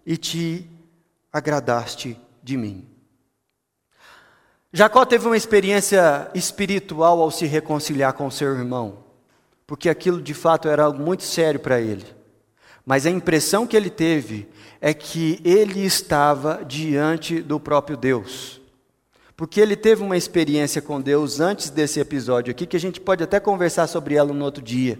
e 0.05 0.17
te 0.17 0.69
agradaste 1.31 2.17
de 2.41 2.57
mim. 2.57 2.94
Jacó 4.77 5.05
teve 5.05 5.25
uma 5.25 5.37
experiência 5.37 6.29
espiritual 6.35 7.21
ao 7.21 7.31
se 7.31 7.45
reconciliar 7.45 8.11
com 8.11 8.29
seu 8.29 8.53
irmão, 8.53 8.97
porque 9.65 9.87
aquilo 9.87 10.21
de 10.21 10.33
fato 10.33 10.67
era 10.67 10.83
algo 10.83 11.01
muito 11.01 11.23
sério 11.23 11.61
para 11.61 11.79
ele. 11.79 12.03
Mas 12.85 13.05
a 13.05 13.09
impressão 13.09 13.65
que 13.65 13.77
ele 13.77 13.89
teve 13.89 14.49
é 14.81 14.93
que 14.93 15.39
ele 15.45 15.85
estava 15.85 16.61
diante 16.67 17.41
do 17.41 17.57
próprio 17.57 17.95
Deus. 17.95 18.59
Porque 19.37 19.61
ele 19.61 19.77
teve 19.77 20.03
uma 20.03 20.17
experiência 20.17 20.81
com 20.81 20.99
Deus 20.99 21.39
antes 21.39 21.69
desse 21.69 22.01
episódio 22.01 22.51
aqui, 22.51 22.65
que 22.65 22.75
a 22.75 22.79
gente 22.79 22.99
pode 22.99 23.23
até 23.23 23.39
conversar 23.39 23.87
sobre 23.87 24.15
ela 24.15 24.33
no 24.33 24.43
outro 24.43 24.61
dia. 24.61 24.99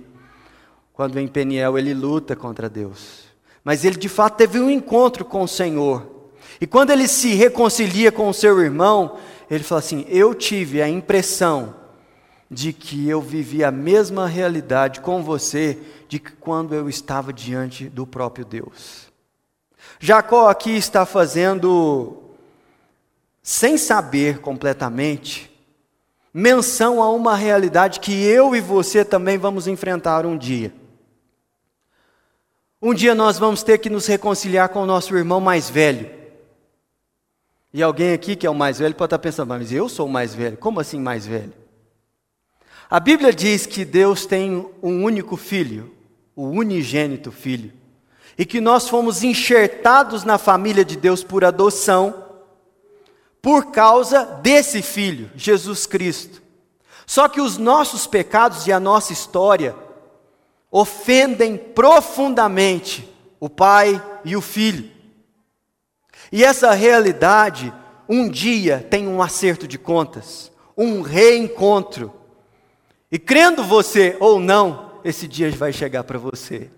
Quando 0.94 1.20
em 1.20 1.28
Peniel 1.28 1.78
ele 1.78 1.94
luta 1.94 2.34
contra 2.34 2.70
Deus. 2.70 3.26
Mas 3.62 3.84
ele 3.84 3.98
de 3.98 4.08
fato 4.08 4.38
teve 4.38 4.58
um 4.58 4.70
encontro 4.70 5.26
com 5.26 5.44
o 5.44 5.48
Senhor. 5.50 6.14
E 6.60 6.68
quando 6.68 6.91
ele 6.91 7.08
se 7.08 7.34
reconcilia 7.34 8.12
com 8.12 8.30
o 8.30 8.34
seu 8.34 8.60
irmão, 8.60 9.18
ele 9.50 9.63
fala 9.63 9.80
assim: 9.80 10.06
Eu 10.10 10.34
tive 10.34 10.82
a 10.82 10.89
impressão 10.89 11.76
de 12.50 12.72
que 12.72 13.10
eu 13.10 13.22
vivi 13.22 13.63
a 13.63 13.72
mesma 13.72 14.28
realidade 14.28 15.02
com 15.02 15.24
você 15.24 15.78
de 16.08 16.20
que 16.20 16.32
quando 16.32 16.74
eu 16.76 16.88
estava 16.88 17.34
diante 17.34 17.89
do 17.89 18.06
próprio 18.06 18.46
Deus. 18.46 19.06
Jacó 20.00 20.50
aqui 20.50 20.72
está 20.72 21.06
fazendo, 21.06 22.18
sem 23.41 23.78
saber 23.78 24.39
completamente, 24.39 25.52
menção 26.34 27.02
a 27.02 27.10
uma 27.10 27.36
realidade 27.36 28.00
que 28.00 28.24
eu 28.24 28.56
e 28.56 28.62
você 28.62 29.04
também 29.04 29.38
vamos 29.38 29.68
enfrentar 29.68 30.26
um 30.26 30.38
dia. 30.38 30.74
Um 32.82 32.94
dia 32.94 33.15
nós 33.15 33.39
vamos 33.39 33.63
ter 33.63 33.80
que 33.80 33.89
nos 33.89 34.06
reconciliar 34.06 34.70
com 34.70 34.84
o 34.84 34.86
nosso 34.86 35.15
irmão 35.15 35.39
mais 35.39 35.70
velho. 35.70 36.25
E 37.76 37.84
alguém 37.84 38.14
aqui 38.14 38.38
que 38.38 38.48
é 38.48 38.50
o 38.50 38.56
mais 38.56 38.80
velho 38.80 38.96
pode 38.96 39.08
estar 39.08 39.20
pensando, 39.20 39.50
mas 39.50 39.70
eu 39.70 39.90
sou 39.90 40.08
o 40.08 40.10
mais 40.10 40.34
velho. 40.34 40.56
Como 40.56 40.80
assim 40.80 40.98
mais 40.98 41.28
velho? 41.28 41.52
A 42.90 43.02
Bíblia 43.02 43.34
diz 43.34 43.66
que 43.66 43.84
Deus 43.84 44.26
tem 44.26 44.66
um 44.82 45.04
único 45.04 45.36
filho, 45.36 45.94
o 46.34 46.48
unigênito 46.48 47.34
filho, 47.34 47.74
e 48.38 48.46
que 48.46 48.62
nós 48.62 48.88
fomos 48.88 49.26
enxertados 49.26 50.24
na 50.24 50.38
família 50.38 50.86
de 50.86 50.96
Deus 50.96 51.22
por 51.22 51.44
adoção, 51.44 52.24
por 53.42 53.72
causa 53.72 54.24
desse 54.24 54.82
filho, 54.82 55.30
Jesus 55.36 55.86
Cristo. 55.86 56.42
Só 57.06 57.28
que 57.28 57.42
os 57.42 57.58
nossos 57.58 58.08
pecados 58.08 58.66
e 58.68 58.72
a 58.72 58.80
nossa 58.80 59.12
história 59.12 59.76
ofendem 60.72 61.58
profundamente 61.58 63.06
o 63.38 63.50
pai 63.50 64.02
e 64.24 64.34
o 64.34 64.40
filho. 64.40 64.95
E 66.32 66.44
essa 66.44 66.72
realidade, 66.74 67.74
um 68.08 68.30
dia, 68.30 68.86
tem 68.90 69.08
um 69.08 69.22
acerto 69.22 69.68
de 69.68 69.78
contas, 69.78 70.52
um 70.78 71.02
reencontro. 71.02 72.14
E 73.12 73.20
crendo 73.20 73.64
você 73.64 74.18
ou 74.20 74.40
não, 74.40 74.92
esse 75.04 75.28
dia 75.28 75.50
vai 75.52 75.72
chegar 75.72 76.04
para 76.04 76.18
você. 76.18 76.70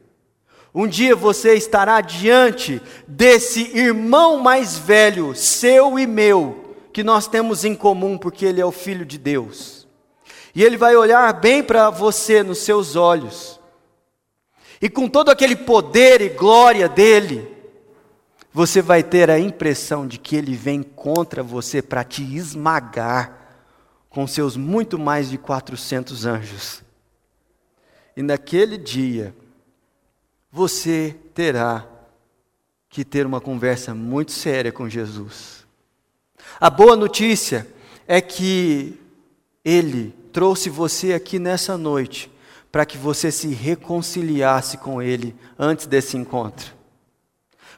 Um 0.74 0.88
dia 0.88 1.16
você 1.16 1.56
estará 1.56 2.02
diante 2.02 2.82
desse 3.08 3.76
irmão 3.76 4.38
mais 4.38 4.78
velho, 4.78 5.34
seu 5.34 5.98
e 5.98 6.06
meu, 6.06 6.76
que 6.94 7.04
nós 7.04 7.28
temos 7.28 7.66
em 7.66 7.74
comum 7.74 8.18
porque 8.18 8.46
ele 8.46 8.62
é 8.62 8.66
o 8.66 8.72
filho 8.72 9.06
de 9.06 9.18
Deus. 9.18 9.88
E 10.54 10.64
ele 10.64 10.78
vai 10.78 10.96
olhar 10.96 11.32
bem 11.34 11.64
para 11.64 11.90
você 11.90 12.44
nos 12.44 12.60
seus 12.60 12.96
olhos. 12.96 13.60
E 14.82 14.90
com 14.90 15.08
todo 15.08 15.30
aquele 15.30 15.56
poder 15.56 16.22
e 16.22 16.30
glória 16.30 16.88
dele, 16.88 17.57
você 18.58 18.82
vai 18.82 19.04
ter 19.04 19.30
a 19.30 19.38
impressão 19.38 20.08
de 20.08 20.18
que 20.18 20.36
ele 20.36 20.56
vem 20.56 20.82
contra 20.82 21.44
você 21.44 21.80
para 21.80 22.04
te 22.04 22.24
esmagar 22.24 23.62
com 24.10 24.26
seus 24.26 24.58
muito 24.58 24.98
mais 24.98 25.30
de 25.30 25.38
400 25.38 26.26
anjos. 26.26 26.82
E 28.16 28.24
naquele 28.24 28.76
dia, 28.76 29.32
você 30.52 31.16
terá 31.36 31.88
que 32.90 33.06
ter 33.06 33.28
uma 33.28 33.40
conversa 33.40 33.94
muito 33.94 34.32
séria 34.32 34.72
com 34.72 34.90
Jesus. 34.90 35.64
A 36.60 36.72
boa 36.72 36.96
notícia 36.96 37.68
é 38.08 38.20
que 38.20 39.00
ele 39.64 40.16
trouxe 40.34 40.68
você 40.68 41.14
aqui 41.14 41.38
nessa 41.38 41.78
noite 41.78 42.32
para 42.72 42.88
que 42.88 42.98
você 42.98 43.32
se 43.32 43.50
reconciliasse 43.50 44.80
com 44.80 45.00
ele 45.00 45.36
antes 45.60 45.86
desse 45.86 46.18
encontro. 46.18 46.77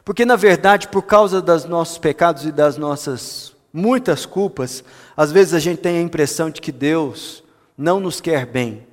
Porque, 0.04 0.24
na 0.24 0.36
verdade, 0.36 0.88
por 0.88 1.02
causa 1.02 1.42
dos 1.42 1.64
nossos 1.64 1.98
pecados 1.98 2.44
e 2.44 2.52
das 2.52 2.76
nossas 2.76 3.54
muitas 3.72 4.26
culpas, 4.26 4.82
às 5.16 5.30
vezes 5.30 5.54
a 5.54 5.58
gente 5.58 5.80
tem 5.80 5.98
a 5.98 6.02
impressão 6.02 6.50
de 6.50 6.60
que 6.60 6.72
Deus 6.72 7.44
não 7.76 8.00
nos 8.00 8.20
quer 8.20 8.46
bem. 8.46 8.86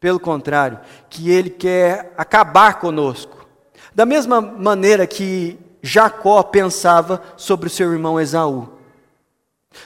Pelo 0.00 0.18
contrário, 0.18 0.80
que 1.08 1.30
Ele 1.30 1.50
quer 1.50 2.12
acabar 2.16 2.78
conosco. 2.78 3.46
Da 3.94 4.04
mesma 4.04 4.40
maneira 4.40 5.06
que 5.06 5.58
Jacó 5.82 6.42
pensava 6.42 7.22
sobre 7.36 7.68
o 7.68 7.70
seu 7.70 7.92
irmão 7.92 8.20
Esaú. 8.20 8.68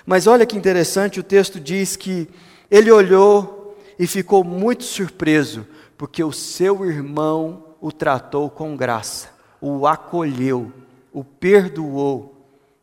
Mas 0.06 0.26
olha 0.26 0.46
que 0.46 0.56
interessante, 0.56 1.20
o 1.20 1.24
texto 1.24 1.61
diz 1.61 1.96
que 1.96 2.28
ele 2.70 2.92
olhou 2.92 3.76
e 3.98 4.06
ficou 4.06 4.44
muito 4.44 4.85
surpreso, 4.85 5.66
porque 5.98 6.22
o 6.22 6.33
seu 6.33 6.85
irmão 6.85 7.74
o 7.80 7.90
tratou 7.90 8.48
com 8.48 8.76
graça 8.76 9.39
o 9.61 9.87
acolheu, 9.87 10.73
o 11.12 11.23
perdoou 11.23 12.37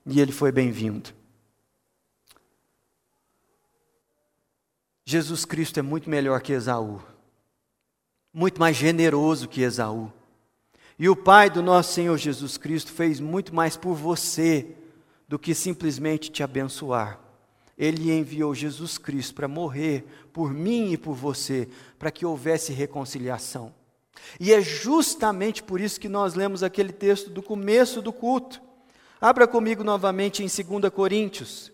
e 0.05 0.19
ele 0.19 0.31
foi 0.31 0.51
bem-vindo. 0.51 1.09
Jesus 5.05 5.45
Cristo 5.45 5.79
é 5.79 5.81
muito 5.81 6.09
melhor 6.09 6.41
que 6.41 6.51
Esaú, 6.51 7.01
muito 8.33 8.59
mais 8.59 8.75
generoso 8.75 9.47
que 9.47 9.61
Esaú. 9.61 10.11
E 10.99 11.07
o 11.07 11.15
Pai 11.15 11.49
do 11.49 11.61
nosso 11.61 11.93
Senhor 11.93 12.17
Jesus 12.17 12.57
Cristo 12.57 12.91
fez 12.91 13.19
muito 13.19 13.55
mais 13.55 13.77
por 13.77 13.93
você 13.93 14.75
do 15.27 15.39
que 15.39 15.53
simplesmente 15.53 16.31
te 16.31 16.43
abençoar. 16.43 17.19
Ele 17.77 18.11
enviou 18.11 18.55
Jesus 18.55 18.97
Cristo 18.97 19.35
para 19.35 19.47
morrer 19.47 20.05
por 20.33 20.51
mim 20.51 20.91
e 20.91 20.97
por 20.97 21.13
você, 21.13 21.69
para 21.99 22.11
que 22.11 22.25
houvesse 22.25 22.73
reconciliação. 22.73 23.73
E 24.39 24.53
é 24.53 24.61
justamente 24.61 25.63
por 25.63 25.81
isso 25.81 25.99
que 25.99 26.09
nós 26.09 26.33
lemos 26.33 26.63
aquele 26.63 26.91
texto 26.91 27.29
do 27.29 27.41
começo 27.41 28.01
do 28.01 28.13
culto. 28.13 28.61
Abra 29.19 29.47
comigo 29.47 29.83
novamente 29.83 30.43
em 30.43 30.47
2 30.47 30.93
Coríntios, 30.93 31.71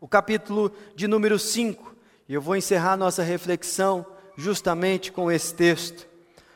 o 0.00 0.06
capítulo 0.06 0.72
de 0.94 1.08
número 1.08 1.38
5, 1.38 1.96
e 2.28 2.34
eu 2.34 2.42
vou 2.42 2.56
encerrar 2.56 2.96
nossa 2.96 3.22
reflexão 3.22 4.04
justamente 4.36 5.10
com 5.10 5.30
esse 5.30 5.54
texto. 5.54 6.06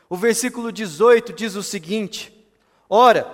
O 0.09 0.15
versículo 0.15 0.71
18 0.71 1.33
diz 1.33 1.55
o 1.55 1.63
seguinte: 1.63 2.31
Ora, 2.89 3.25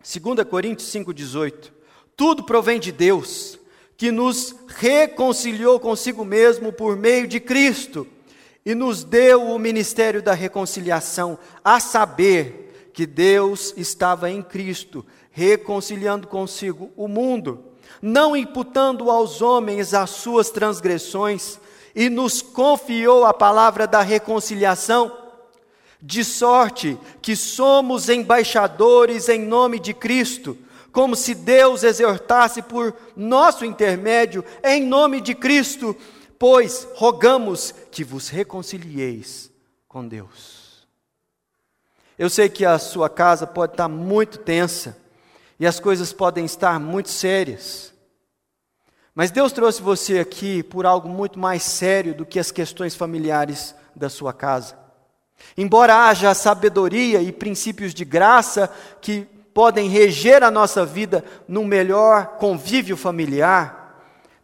2 0.00 0.46
Coríntios 0.48 0.88
5,18: 0.90 1.72
Tudo 2.14 2.44
provém 2.44 2.78
de 2.78 2.92
Deus, 2.92 3.58
que 3.96 4.10
nos 4.12 4.54
reconciliou 4.68 5.80
consigo 5.80 6.24
mesmo 6.24 6.72
por 6.72 6.96
meio 6.96 7.26
de 7.26 7.40
Cristo 7.40 8.06
e 8.66 8.74
nos 8.74 9.04
deu 9.04 9.44
o 9.44 9.58
ministério 9.60 10.20
da 10.20 10.34
reconciliação, 10.34 11.38
a 11.64 11.78
saber 11.78 12.90
que 12.92 13.06
Deus 13.06 13.72
estava 13.76 14.28
em 14.28 14.42
Cristo, 14.42 15.06
reconciliando 15.30 16.26
consigo 16.26 16.90
o 16.96 17.06
mundo, 17.06 17.62
não 18.02 18.36
imputando 18.36 19.08
aos 19.08 19.40
homens 19.40 19.94
as 19.94 20.10
suas 20.10 20.50
transgressões, 20.50 21.60
e 21.94 22.10
nos 22.10 22.42
confiou 22.42 23.24
a 23.24 23.32
palavra 23.32 23.86
da 23.86 24.02
reconciliação, 24.02 25.16
de 26.02 26.24
sorte 26.24 26.98
que 27.22 27.36
somos 27.36 28.08
embaixadores 28.08 29.28
em 29.28 29.40
nome 29.40 29.78
de 29.78 29.94
Cristo 29.94 30.58
como 30.96 31.14
se 31.14 31.34
Deus 31.34 31.82
exortasse 31.82 32.62
por 32.62 32.96
nosso 33.14 33.66
intermédio, 33.66 34.42
em 34.64 34.82
nome 34.82 35.20
de 35.20 35.34
Cristo, 35.34 35.94
pois 36.38 36.86
rogamos 36.94 37.72
que 37.90 38.04
vos 38.04 38.28
reconcilieis 38.28 39.50
com 39.88 40.06
Deus. 40.06 40.86
Eu 42.18 42.30
sei 42.30 42.48
que 42.48 42.64
a 42.64 42.78
sua 42.78 43.10
casa 43.10 43.46
pode 43.46 43.72
estar 43.72 43.88
muito 43.88 44.38
tensa 44.38 44.96
e 45.58 45.66
as 45.66 45.78
coisas 45.78 46.12
podem 46.12 46.44
estar 46.44 46.78
muito 46.80 47.10
sérias. 47.10 47.92
Mas 49.14 49.30
Deus 49.30 49.52
trouxe 49.52 49.80
você 49.80 50.18
aqui 50.18 50.62
por 50.62 50.84
algo 50.84 51.08
muito 51.08 51.38
mais 51.38 51.62
sério 51.62 52.14
do 52.14 52.26
que 52.26 52.38
as 52.38 52.50
questões 52.50 52.94
familiares 52.94 53.74
da 53.94 54.08
sua 54.10 54.32
casa. 54.32 54.78
Embora 55.56 56.06
haja 56.06 56.34
sabedoria 56.34 57.20
e 57.20 57.32
princípios 57.32 57.94
de 57.94 58.04
graça 58.04 58.70
que 59.00 59.26
podem 59.54 59.88
reger 59.88 60.42
a 60.42 60.50
nossa 60.50 60.84
vida 60.84 61.24
num 61.48 61.64
melhor 61.64 62.36
convívio 62.38 62.96
familiar, 62.96 63.85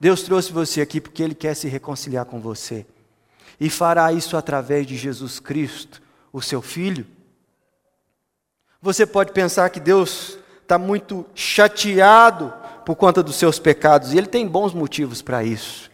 Deus 0.03 0.25
trouxe 0.25 0.53
você 0.53 0.81
aqui 0.81 1.01
porque 1.01 1.23
Ele 1.23 1.33
quer 1.33 1.55
se 1.55 1.69
reconciliar 1.69 2.25
com 2.25 2.41
você. 2.41 2.85
E 3.61 3.71
fará 3.71 4.13
isso 4.13 4.37
através 4.37 4.85
de 4.85 4.97
Jesus 4.97 5.39
Cristo, 5.39 6.03
o 6.33 6.43
seu 6.43 6.61
Filho. 6.61 7.07
Você 8.81 9.07
pode 9.07 9.31
pensar 9.31 9.71
que 9.71 9.79
Deus 9.79 10.37
está 10.61 10.77
muito 10.77 11.25
chateado 11.37 12.53
por 12.85 12.97
conta 12.97 13.23
dos 13.23 13.37
seus 13.37 13.61
pecados, 13.61 14.13
e 14.13 14.19
Ele 14.19 14.27
tem 14.27 14.45
bons 14.45 14.75
motivos 14.75 15.23
para 15.23 15.45
isso. 15.45 15.89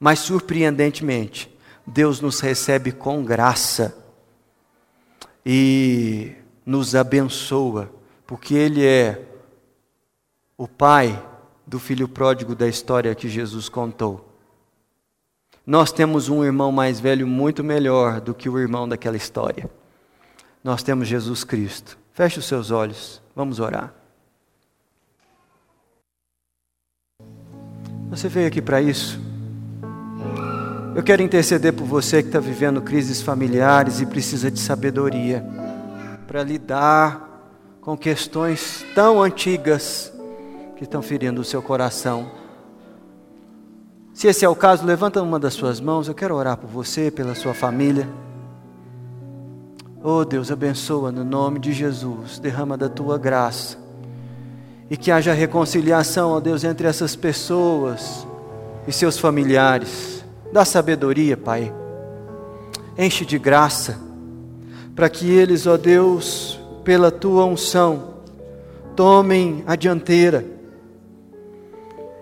Mas, 0.00 0.18
surpreendentemente, 0.18 1.48
Deus 1.86 2.20
nos 2.20 2.40
recebe 2.40 2.90
com 2.90 3.22
graça 3.22 3.96
e 5.46 6.32
nos 6.66 6.96
abençoa, 6.96 7.88
porque 8.26 8.52
Ele 8.52 8.84
é 8.84 9.22
o 10.58 10.66
Pai 10.66 11.24
do 11.66 11.78
filho 11.78 12.08
pródigo 12.08 12.54
da 12.54 12.68
história 12.68 13.14
que 13.14 13.28
Jesus 13.28 13.68
contou. 13.68 14.28
Nós 15.66 15.92
temos 15.92 16.28
um 16.28 16.44
irmão 16.44 16.72
mais 16.72 16.98
velho 16.98 17.26
muito 17.26 17.62
melhor 17.62 18.20
do 18.20 18.34
que 18.34 18.48
o 18.48 18.58
irmão 18.58 18.88
daquela 18.88 19.16
história. 19.16 19.70
Nós 20.62 20.82
temos 20.82 21.06
Jesus 21.06 21.44
Cristo. 21.44 21.96
Feche 22.12 22.38
os 22.38 22.46
seus 22.46 22.70
olhos, 22.70 23.22
vamos 23.34 23.60
orar. 23.60 23.94
Você 28.10 28.28
veio 28.28 28.48
aqui 28.48 28.60
para 28.60 28.82
isso? 28.82 29.18
Eu 30.94 31.02
quero 31.02 31.22
interceder 31.22 31.72
por 31.72 31.86
você 31.86 32.22
que 32.22 32.28
está 32.28 32.38
vivendo 32.38 32.82
crises 32.82 33.22
familiares 33.22 34.00
e 34.00 34.06
precisa 34.06 34.50
de 34.50 34.60
sabedoria 34.60 35.42
para 36.26 36.42
lidar 36.42 37.78
com 37.80 37.96
questões 37.96 38.84
tão 38.94 39.22
antigas 39.22 40.12
que 40.82 40.86
estão 40.86 41.00
ferindo 41.00 41.40
o 41.40 41.44
seu 41.44 41.62
coração. 41.62 42.28
Se 44.12 44.26
esse 44.26 44.44
é 44.44 44.48
o 44.48 44.56
caso, 44.56 44.84
levanta 44.84 45.22
uma 45.22 45.38
das 45.38 45.54
suas 45.54 45.80
mãos. 45.80 46.08
Eu 46.08 46.14
quero 46.14 46.34
orar 46.34 46.56
por 46.56 46.68
você, 46.68 47.08
pela 47.08 47.36
sua 47.36 47.54
família. 47.54 48.08
Oh 50.02 50.24
Deus, 50.24 50.50
abençoa 50.50 51.12
no 51.12 51.22
nome 51.22 51.60
de 51.60 51.72
Jesus, 51.72 52.40
derrama 52.40 52.76
da 52.76 52.88
tua 52.88 53.16
graça 53.16 53.78
e 54.90 54.96
que 54.96 55.12
haja 55.12 55.32
reconciliação, 55.32 56.32
ó 56.32 56.40
Deus, 56.40 56.64
entre 56.64 56.88
essas 56.88 57.14
pessoas 57.14 58.26
e 58.84 58.92
seus 58.92 59.16
familiares. 59.16 60.24
Dá 60.52 60.64
sabedoria, 60.64 61.36
Pai. 61.36 61.72
Enche 62.98 63.24
de 63.24 63.38
graça, 63.38 64.00
para 64.96 65.08
que 65.08 65.30
eles, 65.30 65.64
ó 65.64 65.76
Deus, 65.76 66.58
pela 66.82 67.12
tua 67.12 67.44
unção, 67.44 68.14
tomem 68.96 69.62
a 69.64 69.76
dianteira 69.76 70.60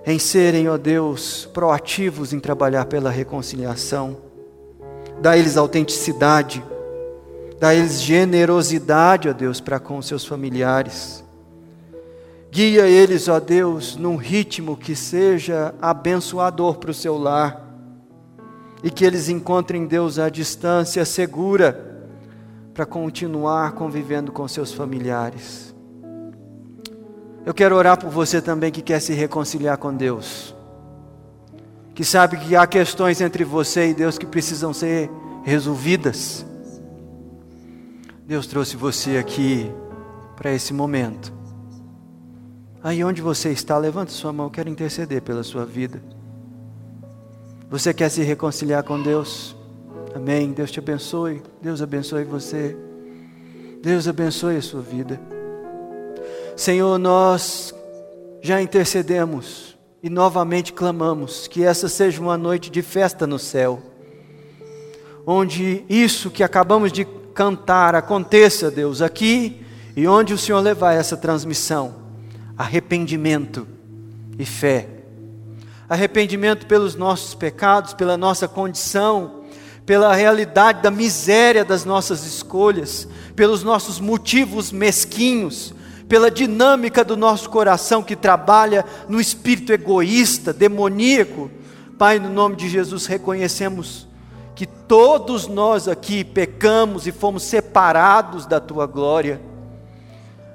em 0.06 0.18
serem, 0.18 0.68
ó 0.68 0.76
Deus, 0.76 1.48
proativos 1.52 2.32
em 2.32 2.40
trabalhar 2.40 2.86
pela 2.86 3.10
reconciliação. 3.10 4.16
Dá 5.20 5.36
eles 5.36 5.56
autenticidade, 5.56 6.64
dá 7.58 7.74
eles 7.74 8.00
generosidade, 8.00 9.28
ó 9.28 9.32
Deus, 9.32 9.60
para 9.60 9.78
com 9.78 10.00
seus 10.00 10.24
familiares. 10.24 11.22
Guia 12.50 12.86
eles, 12.88 13.28
ó 13.28 13.38
Deus, 13.38 13.96
num 13.96 14.16
ritmo 14.16 14.76
que 14.76 14.96
seja 14.96 15.74
abençoador 15.80 16.78
para 16.78 16.90
o 16.90 16.94
seu 16.94 17.16
lar 17.16 17.68
e 18.82 18.90
que 18.90 19.04
eles 19.04 19.28
encontrem 19.28 19.86
Deus 19.86 20.18
à 20.18 20.28
distância 20.28 21.04
segura 21.04 22.08
para 22.74 22.86
continuar 22.86 23.72
convivendo 23.72 24.32
com 24.32 24.48
seus 24.48 24.72
familiares. 24.72 25.69
Eu 27.44 27.54
quero 27.54 27.74
orar 27.74 27.98
por 27.98 28.10
você 28.10 28.40
também 28.40 28.70
que 28.70 28.82
quer 28.82 29.00
se 29.00 29.12
reconciliar 29.12 29.78
com 29.78 29.94
Deus, 29.94 30.54
que 31.94 32.04
sabe 32.04 32.36
que 32.38 32.54
há 32.54 32.66
questões 32.66 33.20
entre 33.20 33.44
você 33.44 33.88
e 33.88 33.94
Deus 33.94 34.18
que 34.18 34.26
precisam 34.26 34.72
ser 34.72 35.10
resolvidas. 35.42 36.44
Deus 38.26 38.46
trouxe 38.46 38.76
você 38.76 39.16
aqui 39.16 39.70
para 40.36 40.52
esse 40.52 40.72
momento 40.72 41.40
Aí 42.82 43.04
onde 43.04 43.20
você 43.20 43.50
está, 43.50 43.76
levante 43.76 44.10
sua 44.10 44.32
mão, 44.32 44.48
quero 44.48 44.70
interceder 44.70 45.20
pela 45.20 45.42
sua 45.42 45.66
vida. 45.66 46.02
Você 47.68 47.92
quer 47.92 48.08
se 48.08 48.22
reconciliar 48.22 48.82
com 48.82 49.00
Deus? 49.00 49.54
Amém. 50.14 50.52
Deus 50.52 50.70
te 50.70 50.78
abençoe. 50.78 51.42
Deus 51.60 51.82
abençoe 51.82 52.24
você. 52.24 52.76
Deus 53.82 54.08
abençoe 54.08 54.56
a 54.56 54.62
sua 54.62 54.80
vida. 54.80 55.20
Senhor, 56.60 56.98
nós 56.98 57.74
já 58.42 58.60
intercedemos 58.60 59.78
e 60.02 60.10
novamente 60.10 60.74
clamamos 60.74 61.48
que 61.48 61.64
essa 61.64 61.88
seja 61.88 62.20
uma 62.20 62.36
noite 62.36 62.68
de 62.68 62.82
festa 62.82 63.26
no 63.26 63.38
céu, 63.38 63.82
onde 65.26 65.86
isso 65.88 66.30
que 66.30 66.42
acabamos 66.42 66.92
de 66.92 67.06
cantar 67.32 67.94
aconteça, 67.94 68.70
Deus, 68.70 69.00
aqui 69.00 69.64
e 69.96 70.06
onde 70.06 70.34
o 70.34 70.38
Senhor 70.38 70.60
levar 70.60 70.92
essa 70.92 71.16
transmissão 71.16 71.94
arrependimento 72.58 73.66
e 74.38 74.44
fé. 74.44 74.86
Arrependimento 75.88 76.66
pelos 76.66 76.94
nossos 76.94 77.34
pecados, 77.34 77.94
pela 77.94 78.18
nossa 78.18 78.46
condição, 78.46 79.44
pela 79.86 80.14
realidade 80.14 80.82
da 80.82 80.90
miséria 80.90 81.64
das 81.64 81.86
nossas 81.86 82.26
escolhas, 82.26 83.08
pelos 83.34 83.62
nossos 83.62 83.98
motivos 83.98 84.70
mesquinhos, 84.70 85.72
pela 86.10 86.30
dinâmica 86.30 87.04
do 87.04 87.16
nosso 87.16 87.48
coração 87.48 88.02
que 88.02 88.16
trabalha 88.16 88.84
no 89.08 89.20
espírito 89.20 89.72
egoísta, 89.72 90.52
demoníaco. 90.52 91.48
Pai, 91.96 92.18
no 92.18 92.28
nome 92.28 92.56
de 92.56 92.68
Jesus, 92.68 93.06
reconhecemos 93.06 94.08
que 94.56 94.66
todos 94.66 95.46
nós 95.46 95.86
aqui 95.86 96.24
pecamos 96.24 97.06
e 97.06 97.12
fomos 97.12 97.44
separados 97.44 98.44
da 98.44 98.58
tua 98.60 98.86
glória 98.86 99.40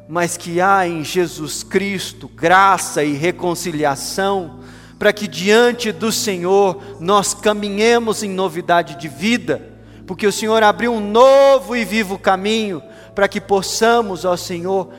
mas 0.07 0.37
que 0.37 0.61
há 0.61 0.87
em 0.87 1.03
Jesus 1.03 1.63
Cristo 1.63 2.27
graça 2.27 3.03
e 3.03 3.13
reconciliação, 3.13 4.59
para 4.99 5.11
que 5.11 5.27
diante 5.27 5.91
do 5.91 6.11
Senhor 6.11 6.79
nós 6.99 7.33
caminhemos 7.33 8.21
em 8.21 8.29
novidade 8.29 8.99
de 8.99 9.07
vida, 9.07 9.67
porque 10.05 10.27
o 10.27 10.31
Senhor 10.31 10.61
abriu 10.61 10.93
um 10.93 10.99
novo 10.99 11.75
e 11.75 11.83
vivo 11.83 12.19
caminho 12.19 12.83
para 13.15 13.27
que 13.27 13.41
possamos, 13.41 14.25
ó 14.25 14.37
Senhor, 14.37 14.89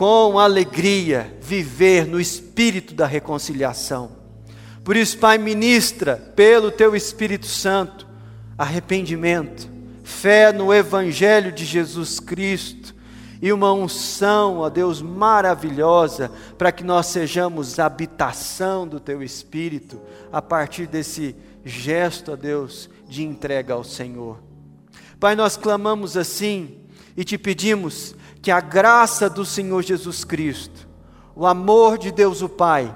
com 0.00 0.38
alegria 0.38 1.36
viver 1.42 2.06
no 2.06 2.18
espírito 2.18 2.94
da 2.94 3.04
reconciliação. 3.04 4.12
Por 4.82 4.96
isso, 4.96 5.18
Pai, 5.18 5.36
ministra 5.36 6.16
pelo 6.34 6.70
teu 6.70 6.96
Espírito 6.96 7.44
Santo 7.44 8.08
arrependimento, 8.56 9.68
fé 10.02 10.54
no 10.54 10.72
Evangelho 10.72 11.52
de 11.52 11.66
Jesus 11.66 12.18
Cristo 12.18 12.94
e 13.42 13.52
uma 13.52 13.74
unção, 13.74 14.60
ó 14.60 14.70
Deus, 14.70 15.02
maravilhosa, 15.02 16.32
para 16.56 16.72
que 16.72 16.82
nós 16.82 17.04
sejamos 17.08 17.78
habitação 17.78 18.88
do 18.88 18.98
Teu 18.98 19.22
Espírito, 19.22 20.00
a 20.32 20.40
partir 20.40 20.86
desse 20.86 21.36
gesto, 21.62 22.32
ó 22.32 22.36
Deus, 22.36 22.88
de 23.06 23.22
entrega 23.22 23.74
ao 23.74 23.84
Senhor. 23.84 24.40
Pai, 25.18 25.36
nós 25.36 25.58
clamamos 25.58 26.16
assim 26.16 26.78
e 27.14 27.22
te 27.22 27.36
pedimos 27.36 28.14
que 28.42 28.50
a 28.50 28.60
graça 28.60 29.28
do 29.28 29.44
Senhor 29.44 29.82
Jesus 29.82 30.24
Cristo, 30.24 30.88
o 31.34 31.46
amor 31.46 31.98
de 31.98 32.10
Deus 32.10 32.42
o 32.42 32.48
Pai, 32.48 32.94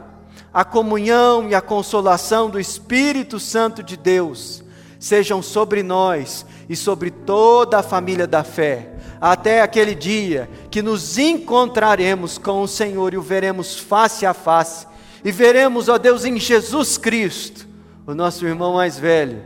a 0.53 0.64
comunhão 0.64 1.49
e 1.49 1.55
a 1.55 1.61
consolação 1.61 2.49
do 2.49 2.61
Espírito 2.61 3.40
Santo 3.40 3.82
de 3.82 3.97
Deus 3.97 4.62
sejam 4.99 5.42
sobre 5.42 5.82
nós 5.82 6.47
e 6.68 6.74
sobre 6.74 7.11
toda 7.11 7.78
a 7.78 7.82
família 7.82 8.26
da 8.26 8.42
fé 8.42 8.95
até 9.20 9.62
aquele 9.62 9.95
dia 9.95 10.51
que 10.70 10.82
nos 10.82 11.16
encontraremos 11.16 12.36
com 12.36 12.61
o 12.61 12.68
Senhor 12.68 13.14
e 13.14 13.16
o 13.16 13.22
veremos 13.22 13.78
face 13.78 14.26
a 14.26 14.34
face, 14.34 14.86
e 15.24 15.32
veremos, 15.32 15.88
ó 15.88 15.97
Deus, 15.97 16.26
em 16.26 16.38
Jesus 16.38 16.99
Cristo, 16.99 17.66
o 18.07 18.14
nosso 18.14 18.47
irmão 18.47 18.74
mais 18.74 18.99
velho, 18.99 19.42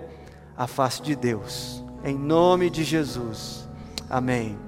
a 0.56 0.66
face 0.66 1.00
de 1.00 1.14
Deus, 1.14 1.80
em 2.02 2.18
nome 2.18 2.68
de 2.70 2.82
Jesus. 2.82 3.68
Amém. 4.10 4.67